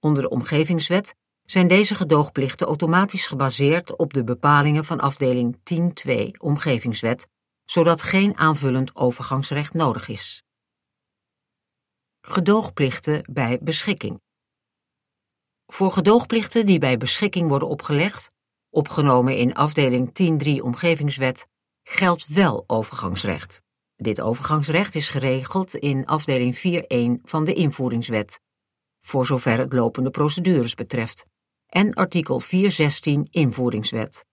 Onder 0.00 0.22
de 0.22 0.28
Omgevingswet 0.28 1.14
zijn 1.42 1.68
deze 1.68 1.94
gedoogplichten 1.94 2.66
automatisch 2.66 3.26
gebaseerd 3.26 3.96
op 3.96 4.12
de 4.12 4.24
bepalingen 4.24 4.84
van 4.84 5.00
afdeling 5.00 5.58
10.2 6.06 6.14
Omgevingswet, 6.38 7.28
zodat 7.64 8.02
geen 8.02 8.36
aanvullend 8.36 8.96
overgangsrecht 8.96 9.74
nodig 9.74 10.08
is. 10.08 10.42
Gedoogplichten 12.20 13.24
bij 13.32 13.58
beschikking. 13.62 14.20
Voor 15.66 15.90
gedoogplichten 15.90 16.66
die 16.66 16.78
bij 16.78 16.96
beschikking 16.96 17.48
worden 17.48 17.68
opgelegd, 17.68 18.32
opgenomen 18.74 19.36
in 19.36 19.54
afdeling 19.54 20.08
10.3 20.44 20.62
Omgevingswet, 20.62 21.46
geldt 21.82 22.26
wel 22.26 22.64
overgangsrecht. 22.66 23.62
Dit 23.96 24.20
overgangsrecht 24.20 24.94
is 24.94 25.08
geregeld 25.08 25.74
in 25.74 26.06
afdeling 26.06 26.56
4.1 26.56 27.22
van 27.22 27.44
de 27.44 27.54
invoeringswet, 27.54 28.40
voor 29.00 29.26
zover 29.26 29.58
het 29.58 29.72
lopende 29.72 30.10
procedures 30.10 30.74
betreft, 30.74 31.26
en 31.66 31.94
artikel 31.94 32.40
416 32.40 33.28
invoeringswet. 33.30 34.24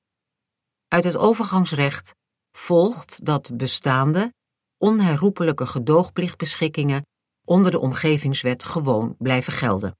Uit 0.87 1.03
het 1.03 1.17
overgangsrecht 1.17 2.15
volgt 2.51 3.25
dat 3.25 3.57
bestaande, 3.57 4.33
onherroepelijke 4.77 5.65
gedoogplichtbeschikkingen 5.65 7.05
onder 7.45 7.71
de 7.71 7.79
omgevingswet 7.79 8.63
gewoon 8.63 9.15
blijven 9.17 9.53
gelden. 9.53 9.97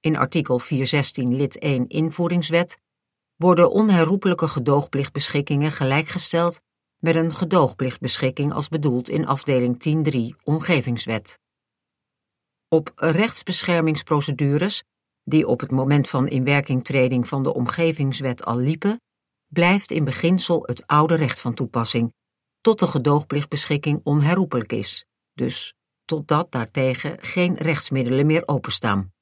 In 0.00 0.16
artikel 0.16 0.58
416 0.58 1.36
lid 1.36 1.58
1 1.58 1.88
invoeringswet 1.88 2.82
worden 3.36 3.70
onherroepelijke 3.70 4.48
gedoogplichtbeschikkingen 4.48 5.72
gelijkgesteld 5.72 6.60
met 6.98 7.14
een 7.14 7.34
gedoogplichtbeschikking 7.34 8.52
als 8.52 8.68
bedoeld 8.68 9.08
in 9.08 9.26
afdeling 9.26 10.06
10.3 10.34 10.42
omgevingswet. 10.44 11.38
Op 12.68 12.92
rechtsbeschermingsprocedures 12.94 14.82
die 15.24 15.46
op 15.46 15.60
het 15.60 15.70
moment 15.70 16.08
van 16.08 16.28
inwerkingtreding 16.28 17.28
van 17.28 17.42
de 17.42 17.54
omgevingswet 17.54 18.44
al 18.44 18.56
liepen, 18.56 19.00
blijft 19.52 19.90
in 19.90 20.04
beginsel 20.04 20.62
het 20.66 20.86
oude 20.86 21.14
recht 21.14 21.40
van 21.40 21.54
toepassing, 21.54 22.12
tot 22.60 22.78
de 22.78 22.86
gedoogplichtbeschikking 22.86 24.00
onherroepelijk 24.02 24.72
is, 24.72 25.04
dus 25.32 25.74
totdat 26.04 26.52
daartegen 26.52 27.18
geen 27.20 27.54
rechtsmiddelen 27.54 28.26
meer 28.26 28.42
openstaan. 28.48 29.12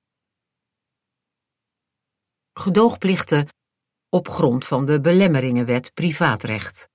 Gedoogplichten 2.53 3.49
op 4.15 4.29
grond 4.29 4.65
van 4.65 4.87
de 4.87 5.01
Belemmeringenwet 5.01 5.95
privaatrecht. 5.95 6.89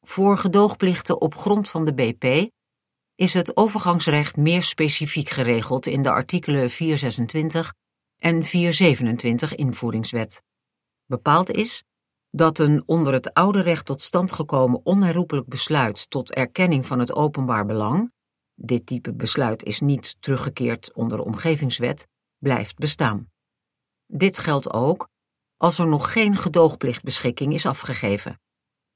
Voor 0.00 0.36
gedoogplichten 0.36 1.20
op 1.20 1.34
grond 1.34 1.68
van 1.68 1.84
de 1.84 1.94
BP 1.94 2.50
is 3.14 3.34
het 3.34 3.56
overgangsrecht 3.56 4.36
meer 4.36 4.62
specifiek 4.62 5.28
geregeld 5.28 5.86
in 5.86 6.02
de 6.02 6.10
artikelen 6.10 6.70
426 6.70 7.74
en 8.16 8.44
427 8.44 9.54
invoeringswet. 9.54 10.42
Bepaald 11.06 11.50
is 11.50 11.84
dat 12.30 12.58
een 12.58 12.82
onder 12.86 13.12
het 13.12 13.34
oude 13.34 13.60
recht 13.60 13.86
tot 13.86 14.02
stand 14.02 14.32
gekomen 14.32 14.80
onherroepelijk 14.84 15.48
besluit 15.48 16.10
tot 16.10 16.34
erkenning 16.34 16.86
van 16.86 16.98
het 16.98 17.12
openbaar 17.12 17.66
belang, 17.66 18.12
dit 18.54 18.86
type 18.86 19.14
besluit 19.14 19.62
is 19.62 19.80
niet 19.80 20.16
teruggekeerd 20.20 20.94
onder 20.94 21.18
de 21.18 21.24
omgevingswet, 21.24 22.06
blijft 22.38 22.76
bestaan. 22.76 23.30
Dit 24.06 24.38
geldt 24.38 24.72
ook 24.72 25.08
als 25.58 25.78
er 25.78 25.86
nog 25.86 26.12
geen 26.12 26.36
gedoogplichtbeschikking 26.36 27.54
is 27.54 27.66
afgegeven. 27.66 28.40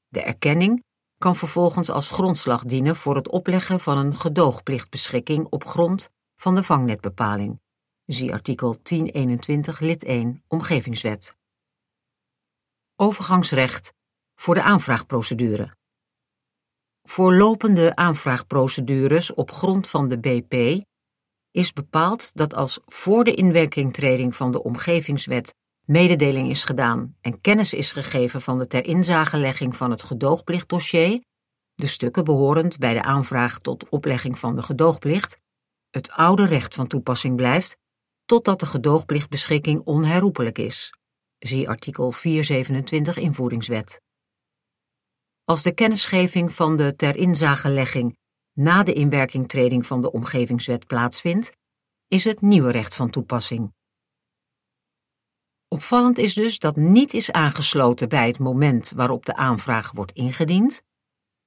De 0.09 0.22
erkenning 0.22 0.85
kan 1.18 1.37
vervolgens 1.37 1.90
als 1.90 2.11
grondslag 2.11 2.64
dienen 2.64 2.96
voor 2.96 3.16
het 3.16 3.29
opleggen 3.29 3.81
van 3.81 3.98
een 3.98 4.16
gedoogplichtbeschikking 4.16 5.46
op 5.51 5.64
grond 5.64 6.11
van 6.37 6.55
de 6.55 6.62
vangnetbepaling. 6.62 7.61
Zie 8.05 8.33
artikel 8.33 8.79
1021 8.83 9.81
lid 9.81 10.05
1 10.05 10.44
Omgevingswet. 10.48 11.37
Overgangsrecht 12.96 13.92
voor 14.35 14.55
de 14.55 14.62
aanvraagprocedure. 14.62 15.77
Voor 17.03 17.35
lopende 17.35 17.96
aanvraagprocedures 17.96 19.35
op 19.35 19.51
grond 19.51 19.88
van 19.88 20.09
de 20.09 20.18
BP 20.18 20.85
is 21.51 21.72
bepaald 21.72 22.31
dat 22.35 22.55
als 22.55 22.81
voor 22.87 23.25
de 23.25 23.35
inwerkingtreding 23.35 24.37
van 24.37 24.53
de 24.53 24.62
omgevingswet 24.62 25.55
mededeling 25.92 26.50
is 26.50 26.64
gedaan 26.64 27.16
en 27.20 27.40
kennis 27.40 27.72
is 27.72 27.92
gegeven 27.92 28.40
van 28.40 28.59
de 28.59 28.66
ter 28.66 28.85
inzagelegging 28.85 29.76
van 29.76 29.90
het 29.90 30.02
gedoogplichtdossier, 30.02 31.22
de 31.74 31.87
stukken 31.87 32.24
behorend 32.24 32.78
bij 32.78 32.94
de 32.94 33.02
aanvraag 33.02 33.59
tot 33.59 33.88
oplegging 33.88 34.38
van 34.38 34.57
de 34.57 34.62
gedoogplicht, 34.62 35.38
het 35.90 36.11
oude 36.11 36.46
recht 36.46 36.74
van 36.74 36.87
toepassing 36.87 37.37
blijft 37.37 37.76
totdat 38.24 38.61
de 38.61 38.66
gedoogplichtbeschikking 38.66 39.81
onherroepelijk 39.85 40.59
is. 40.59 40.94
Zie 41.38 41.68
artikel 41.68 42.12
427 42.12 43.16
invoeringswet. 43.16 44.00
Als 45.44 45.62
de 45.62 45.74
kennisgeving 45.74 46.52
van 46.52 46.76
de 46.76 46.96
ter 46.96 47.16
inzagelegging 47.16 48.16
na 48.52 48.83
de 48.83 48.92
inwerkingtreding 48.92 49.87
van 49.87 50.02
de 50.02 50.12
omgevingswet 50.12 50.87
plaatsvindt, 50.87 51.52
is 52.09 52.24
het 52.24 52.40
nieuwe 52.40 52.70
recht 52.70 52.94
van 52.94 53.11
toepassing. 53.11 53.72
Opvallend 55.72 56.18
is 56.18 56.35
dus 56.35 56.58
dat 56.58 56.76
niet 56.76 57.14
is 57.14 57.30
aangesloten 57.30 58.08
bij 58.08 58.26
het 58.26 58.38
moment 58.38 58.92
waarop 58.96 59.24
de 59.26 59.35
aanvraag 59.37 59.92
wordt 59.92 60.12
ingediend, 60.12 60.82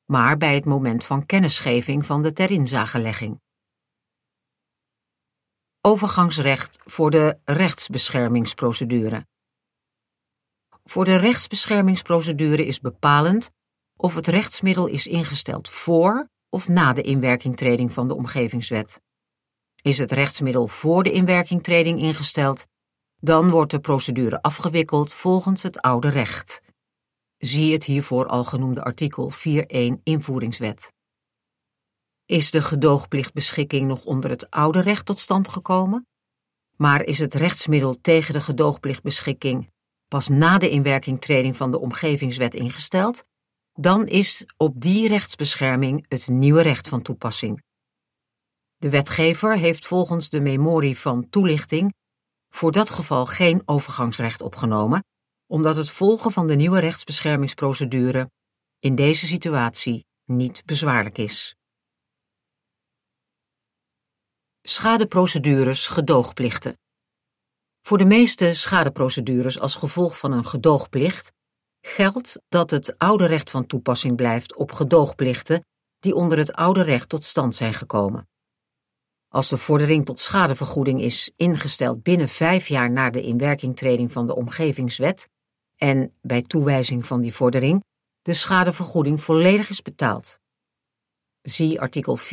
maar 0.06 0.38
bij 0.38 0.56
het 0.56 0.66
moment 0.66 1.04
van 1.04 1.26
kennisgeving 1.26 2.06
van 2.06 2.24
de 2.24 2.34
ter 2.34 2.52
inzagelegging. 2.52 3.42
Overgangsrecht 5.82 6.78
voor 6.86 7.12
de 7.12 7.40
rechtsbeschermingsprocedure. 7.44 9.28
Voor 10.84 11.06
de 11.06 11.16
rechtsbeschermingsprocedure 11.16 12.66
is 12.66 12.80
bepalend 12.80 13.52
of 13.96 14.16
het 14.16 14.28
rechtsmiddel 14.28 14.88
is 14.88 15.08
ingesteld 15.08 15.70
voor 15.70 16.30
of 16.50 16.68
na 16.68 16.94
de 16.94 17.02
inwerkingtreding 17.02 17.92
van 17.92 18.08
de 18.08 18.14
omgevingswet. 18.14 19.02
Is 19.82 19.98
het 19.98 20.12
rechtsmiddel 20.12 20.68
voor 20.68 21.04
de 21.04 21.12
inwerkingtreding 21.12 22.00
ingesteld, 22.00 22.66
dan 23.26 23.50
wordt 23.50 23.72
de 23.72 23.80
procedure 23.80 24.42
afgewikkeld 24.42 25.14
volgens 25.14 25.64
het 25.64 25.82
oude 25.82 26.10
recht. 26.10 26.62
Zie 27.38 27.74
het 27.74 27.84
hiervoor 27.84 28.28
al 28.28 28.44
genoemde 28.44 28.84
artikel 28.84 29.32
4.1 29.32 30.04
invoeringswet. 30.04 30.94
Is 32.26 32.52
de 32.52 32.62
gedoogplichtbeschikking 32.62 33.88
nog 33.88 34.06
onder 34.06 34.30
het 34.30 34.50
oude 34.50 34.82
recht 34.82 35.06
tot 35.06 35.20
stand 35.20 35.48
gekomen? 35.48 36.08
Maar 36.78 37.04
is 37.04 37.20
het 37.20 37.34
rechtsmiddel 37.34 38.02
tegen 38.02 38.34
de 38.34 38.42
gedoogplichtbeschikking 38.42 39.70
pas 40.08 40.28
na 40.28 40.58
de 40.58 40.70
inwerkingtreding 40.70 41.58
van 41.58 41.72
de 41.72 41.80
omgevingswet 41.80 42.56
ingesteld? 42.56 43.24
Dan 43.74 44.08
is 44.08 44.46
op 44.58 44.82
die 44.82 45.08
rechtsbescherming 45.08 46.06
het 46.08 46.28
nieuwe 46.28 46.62
recht 46.62 46.88
van 46.88 47.02
toepassing. 47.02 47.64
De 48.78 48.90
wetgever 48.90 49.58
heeft 49.58 49.86
volgens 49.86 50.30
de 50.30 50.40
memorie 50.40 50.98
van 50.98 51.30
toelichting 51.30 51.94
voor 52.56 52.72
dat 52.72 52.90
geval 52.90 53.26
geen 53.26 53.62
overgangsrecht 53.66 54.42
opgenomen, 54.42 55.04
omdat 55.46 55.76
het 55.76 55.90
volgen 55.90 56.32
van 56.32 56.48
de 56.48 56.56
nieuwe 56.56 56.80
rechtsbeschermingsprocedure 56.80 58.32
in 58.80 58.96
deze 58.96 59.26
situatie 59.26 60.06
niet 60.26 60.66
bezwaarlijk 60.66 61.18
is. 61.18 61.56
Schadeprocedures, 64.62 65.88
gedoogplichten. 65.88 66.78
Voor 67.82 67.98
de 67.98 68.06
meeste 68.06 68.54
schadeprocedures 68.54 69.60
als 69.60 69.76
gevolg 69.76 70.18
van 70.18 70.32
een 70.32 70.46
gedoogplicht 70.46 71.32
geldt 71.82 72.40
dat 72.48 72.72
het 72.72 72.98
oude 72.98 73.26
recht 73.26 73.50
van 73.50 73.66
toepassing 73.66 74.16
blijft 74.16 74.56
op 74.56 74.72
gedoogplichten 74.72 75.66
die 76.00 76.16
onder 76.16 76.38
het 76.38 76.54
oude 76.54 76.82
recht 76.82 77.10
tot 77.10 77.24
stand 77.24 77.56
zijn 77.56 77.74
gekomen. 77.74 78.28
Als 79.36 79.50
de 79.50 79.58
vordering 79.58 80.06
tot 80.06 80.20
schadevergoeding 80.20 81.02
is 81.02 81.32
ingesteld 81.36 82.04
binnen 82.04 82.30
vijf 82.30 82.68
jaar 82.68 82.92
na 82.92 83.10
de 83.10 83.22
inwerkingtreding 83.22 84.12
van 84.12 84.28
de 84.28 84.36
omgevingswet 84.36 85.30
en 85.76 86.14
bij 86.22 86.42
toewijzing 86.42 87.06
van 87.06 87.22
die 87.22 87.34
vordering 87.34 87.84
de 88.22 88.34
schadevergoeding 88.34 89.22
volledig 89.22 89.70
is 89.70 89.82
betaald. 89.82 90.40
Zie 91.42 91.82
artikel 91.82 92.18
4.1 92.20 92.24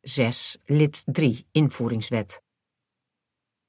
6 0.00 0.58
lid 0.64 1.02
3 1.06 1.46
invoeringswet. 1.50 2.42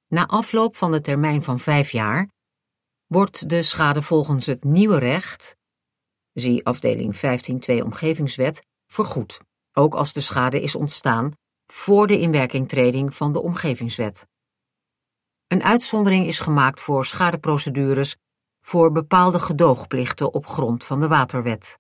Na 0.08 0.26
afloop 0.26 0.76
van 0.76 0.92
de 0.92 1.02
termijn 1.02 1.44
van 1.44 1.60
vijf 1.60 1.92
jaar 1.92 2.30
wordt 3.06 3.50
de 3.50 3.62
schade 3.62 4.02
volgens 4.02 4.46
het 4.46 4.64
nieuwe 4.64 4.98
recht, 4.98 5.56
zie 6.34 6.66
afdeling 6.66 7.16
15.2 7.16 7.84
omgevingswet, 7.84 8.66
vergoed, 8.88 9.40
ook 9.74 9.96
als 9.96 10.14
de 10.14 10.22
schade 10.22 10.62
is 10.62 10.76
ontstaan 10.76 11.34
voor 11.66 12.08
de 12.08 12.20
inwerkingtreding 12.20 13.16
van 13.16 13.34
de 13.34 13.42
omgevingswet. 13.42 14.28
Een 15.48 15.64
uitzondering 15.64 16.28
is 16.28 16.40
gemaakt 16.40 16.82
voor 16.82 17.06
schadeprocedures 17.06 18.16
voor 18.62 18.92
bepaalde 18.92 19.40
gedoogplichten 19.40 20.34
op 20.34 20.48
grond 20.48 20.84
van 20.84 21.00
de 21.00 21.08
waterwet. 21.08 21.78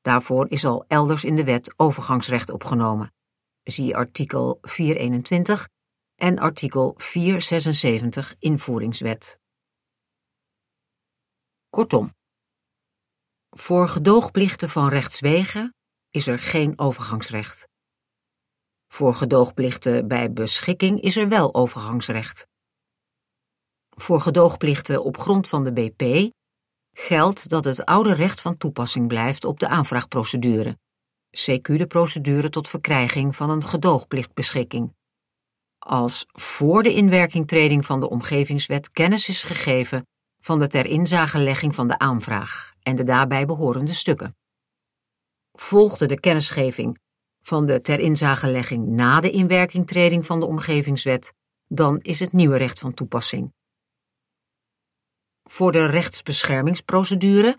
Daarvoor 0.00 0.50
is 0.50 0.64
al 0.64 0.84
elders 0.88 1.24
in 1.24 1.36
de 1.36 1.44
wet 1.44 1.74
overgangsrecht 1.76 2.50
opgenomen 2.50 3.12
zie 3.62 3.96
artikel 3.96 4.58
421 4.62 5.68
en 6.14 6.38
artikel 6.38 6.94
476 6.96 8.34
invoeringswet. 8.38 9.38
Kortom, 11.68 12.14
voor 13.50 13.88
gedoogplichten 13.88 14.68
van 14.68 14.88
rechtswegen 14.88 15.74
is 16.10 16.26
er 16.26 16.38
geen 16.38 16.78
overgangsrecht. 16.78 17.68
Voor 18.92 19.14
gedoogplichten 19.14 20.08
bij 20.08 20.32
beschikking 20.32 21.00
is 21.00 21.16
er 21.16 21.28
wel 21.28 21.54
overgangsrecht. 21.54 22.46
Voor 23.90 24.20
gedoogplichten 24.20 25.04
op 25.04 25.18
grond 25.18 25.48
van 25.48 25.64
de 25.64 25.72
BP 25.72 26.32
geldt 26.92 27.48
dat 27.48 27.64
het 27.64 27.84
oude 27.84 28.14
recht 28.14 28.40
van 28.40 28.56
toepassing 28.56 29.08
blijft 29.08 29.44
op 29.44 29.60
de 29.60 29.68
aanvraagprocedure 29.68 30.78
CQ 31.36 31.76
de 31.76 31.86
procedure 31.86 32.50
tot 32.50 32.68
verkrijging 32.68 33.36
van 33.36 33.50
een 33.50 33.64
gedoogplichtbeschikking. 33.64 34.94
Als 35.78 36.26
voor 36.28 36.82
de 36.82 36.94
inwerkingtreding 36.94 37.86
van 37.86 38.00
de 38.00 38.08
omgevingswet 38.08 38.90
kennis 38.90 39.28
is 39.28 39.44
gegeven 39.44 40.06
van 40.40 40.58
de 40.58 40.68
ter 40.68 40.86
inzagelegging 40.86 41.74
van 41.74 41.88
de 41.88 41.98
aanvraag 41.98 42.72
en 42.82 42.96
de 42.96 43.04
daarbij 43.04 43.46
behorende 43.46 43.92
stukken. 43.92 44.36
Volgde 45.52 46.06
de 46.06 46.20
kennisgeving 46.20 46.98
van 47.42 47.66
de 47.66 47.80
ter 47.80 48.00
inzagelegging 48.00 48.86
na 48.86 49.20
de 49.20 49.30
inwerkingtreding 49.30 50.26
van 50.26 50.40
de 50.40 50.46
omgevingswet, 50.46 51.32
dan 51.66 51.98
is 52.00 52.20
het 52.20 52.32
nieuwe 52.32 52.56
recht 52.56 52.78
van 52.78 52.94
toepassing. 52.94 53.52
Voor 55.42 55.72
de 55.72 55.86
rechtsbeschermingsprocedure 55.86 57.56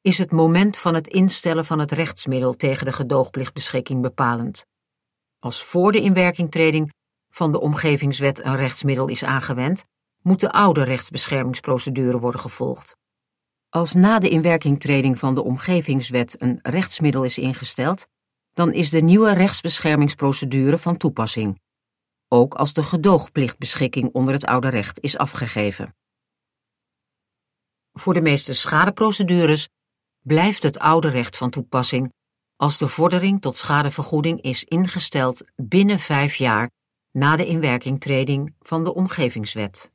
is 0.00 0.18
het 0.18 0.30
moment 0.30 0.76
van 0.76 0.94
het 0.94 1.06
instellen 1.06 1.64
van 1.64 1.78
het 1.78 1.92
rechtsmiddel 1.92 2.54
tegen 2.54 2.84
de 2.84 2.92
gedoogplichtbeschikking 2.92 4.02
bepalend. 4.02 4.66
Als 5.38 5.64
voor 5.64 5.92
de 5.92 6.00
inwerkingtreding 6.00 6.92
van 7.30 7.52
de 7.52 7.60
omgevingswet 7.60 8.44
een 8.44 8.56
rechtsmiddel 8.56 9.08
is 9.08 9.24
aangewend, 9.24 9.84
moet 10.22 10.40
de 10.40 10.52
oude 10.52 10.82
rechtsbeschermingsprocedure 10.82 12.18
worden 12.18 12.40
gevolgd. 12.40 12.96
Als 13.68 13.94
na 13.94 14.18
de 14.18 14.28
inwerkingtreding 14.28 15.18
van 15.18 15.34
de 15.34 15.42
omgevingswet 15.42 16.36
een 16.42 16.58
rechtsmiddel 16.62 17.24
is 17.24 17.38
ingesteld, 17.38 18.06
dan 18.58 18.72
is 18.72 18.90
de 18.90 19.00
nieuwe 19.00 19.32
rechtsbeschermingsprocedure 19.32 20.78
van 20.78 20.96
toepassing, 20.96 21.60
ook 22.28 22.54
als 22.54 22.72
de 22.72 22.82
gedoogplichtbeschikking 22.82 24.12
onder 24.12 24.34
het 24.34 24.44
oude 24.44 24.68
recht 24.68 25.00
is 25.00 25.16
afgegeven. 25.16 25.96
Voor 27.92 28.14
de 28.14 28.20
meeste 28.20 28.54
schadeprocedures 28.54 29.68
blijft 30.24 30.62
het 30.62 30.78
oude 30.78 31.08
recht 31.08 31.36
van 31.36 31.50
toepassing 31.50 32.12
als 32.56 32.78
de 32.78 32.88
vordering 32.88 33.40
tot 33.40 33.56
schadevergoeding 33.56 34.42
is 34.42 34.64
ingesteld 34.64 35.44
binnen 35.56 35.98
vijf 35.98 36.34
jaar 36.34 36.70
na 37.10 37.36
de 37.36 37.46
inwerkingtreding 37.46 38.54
van 38.60 38.84
de 38.84 38.94
omgevingswet. 38.94 39.90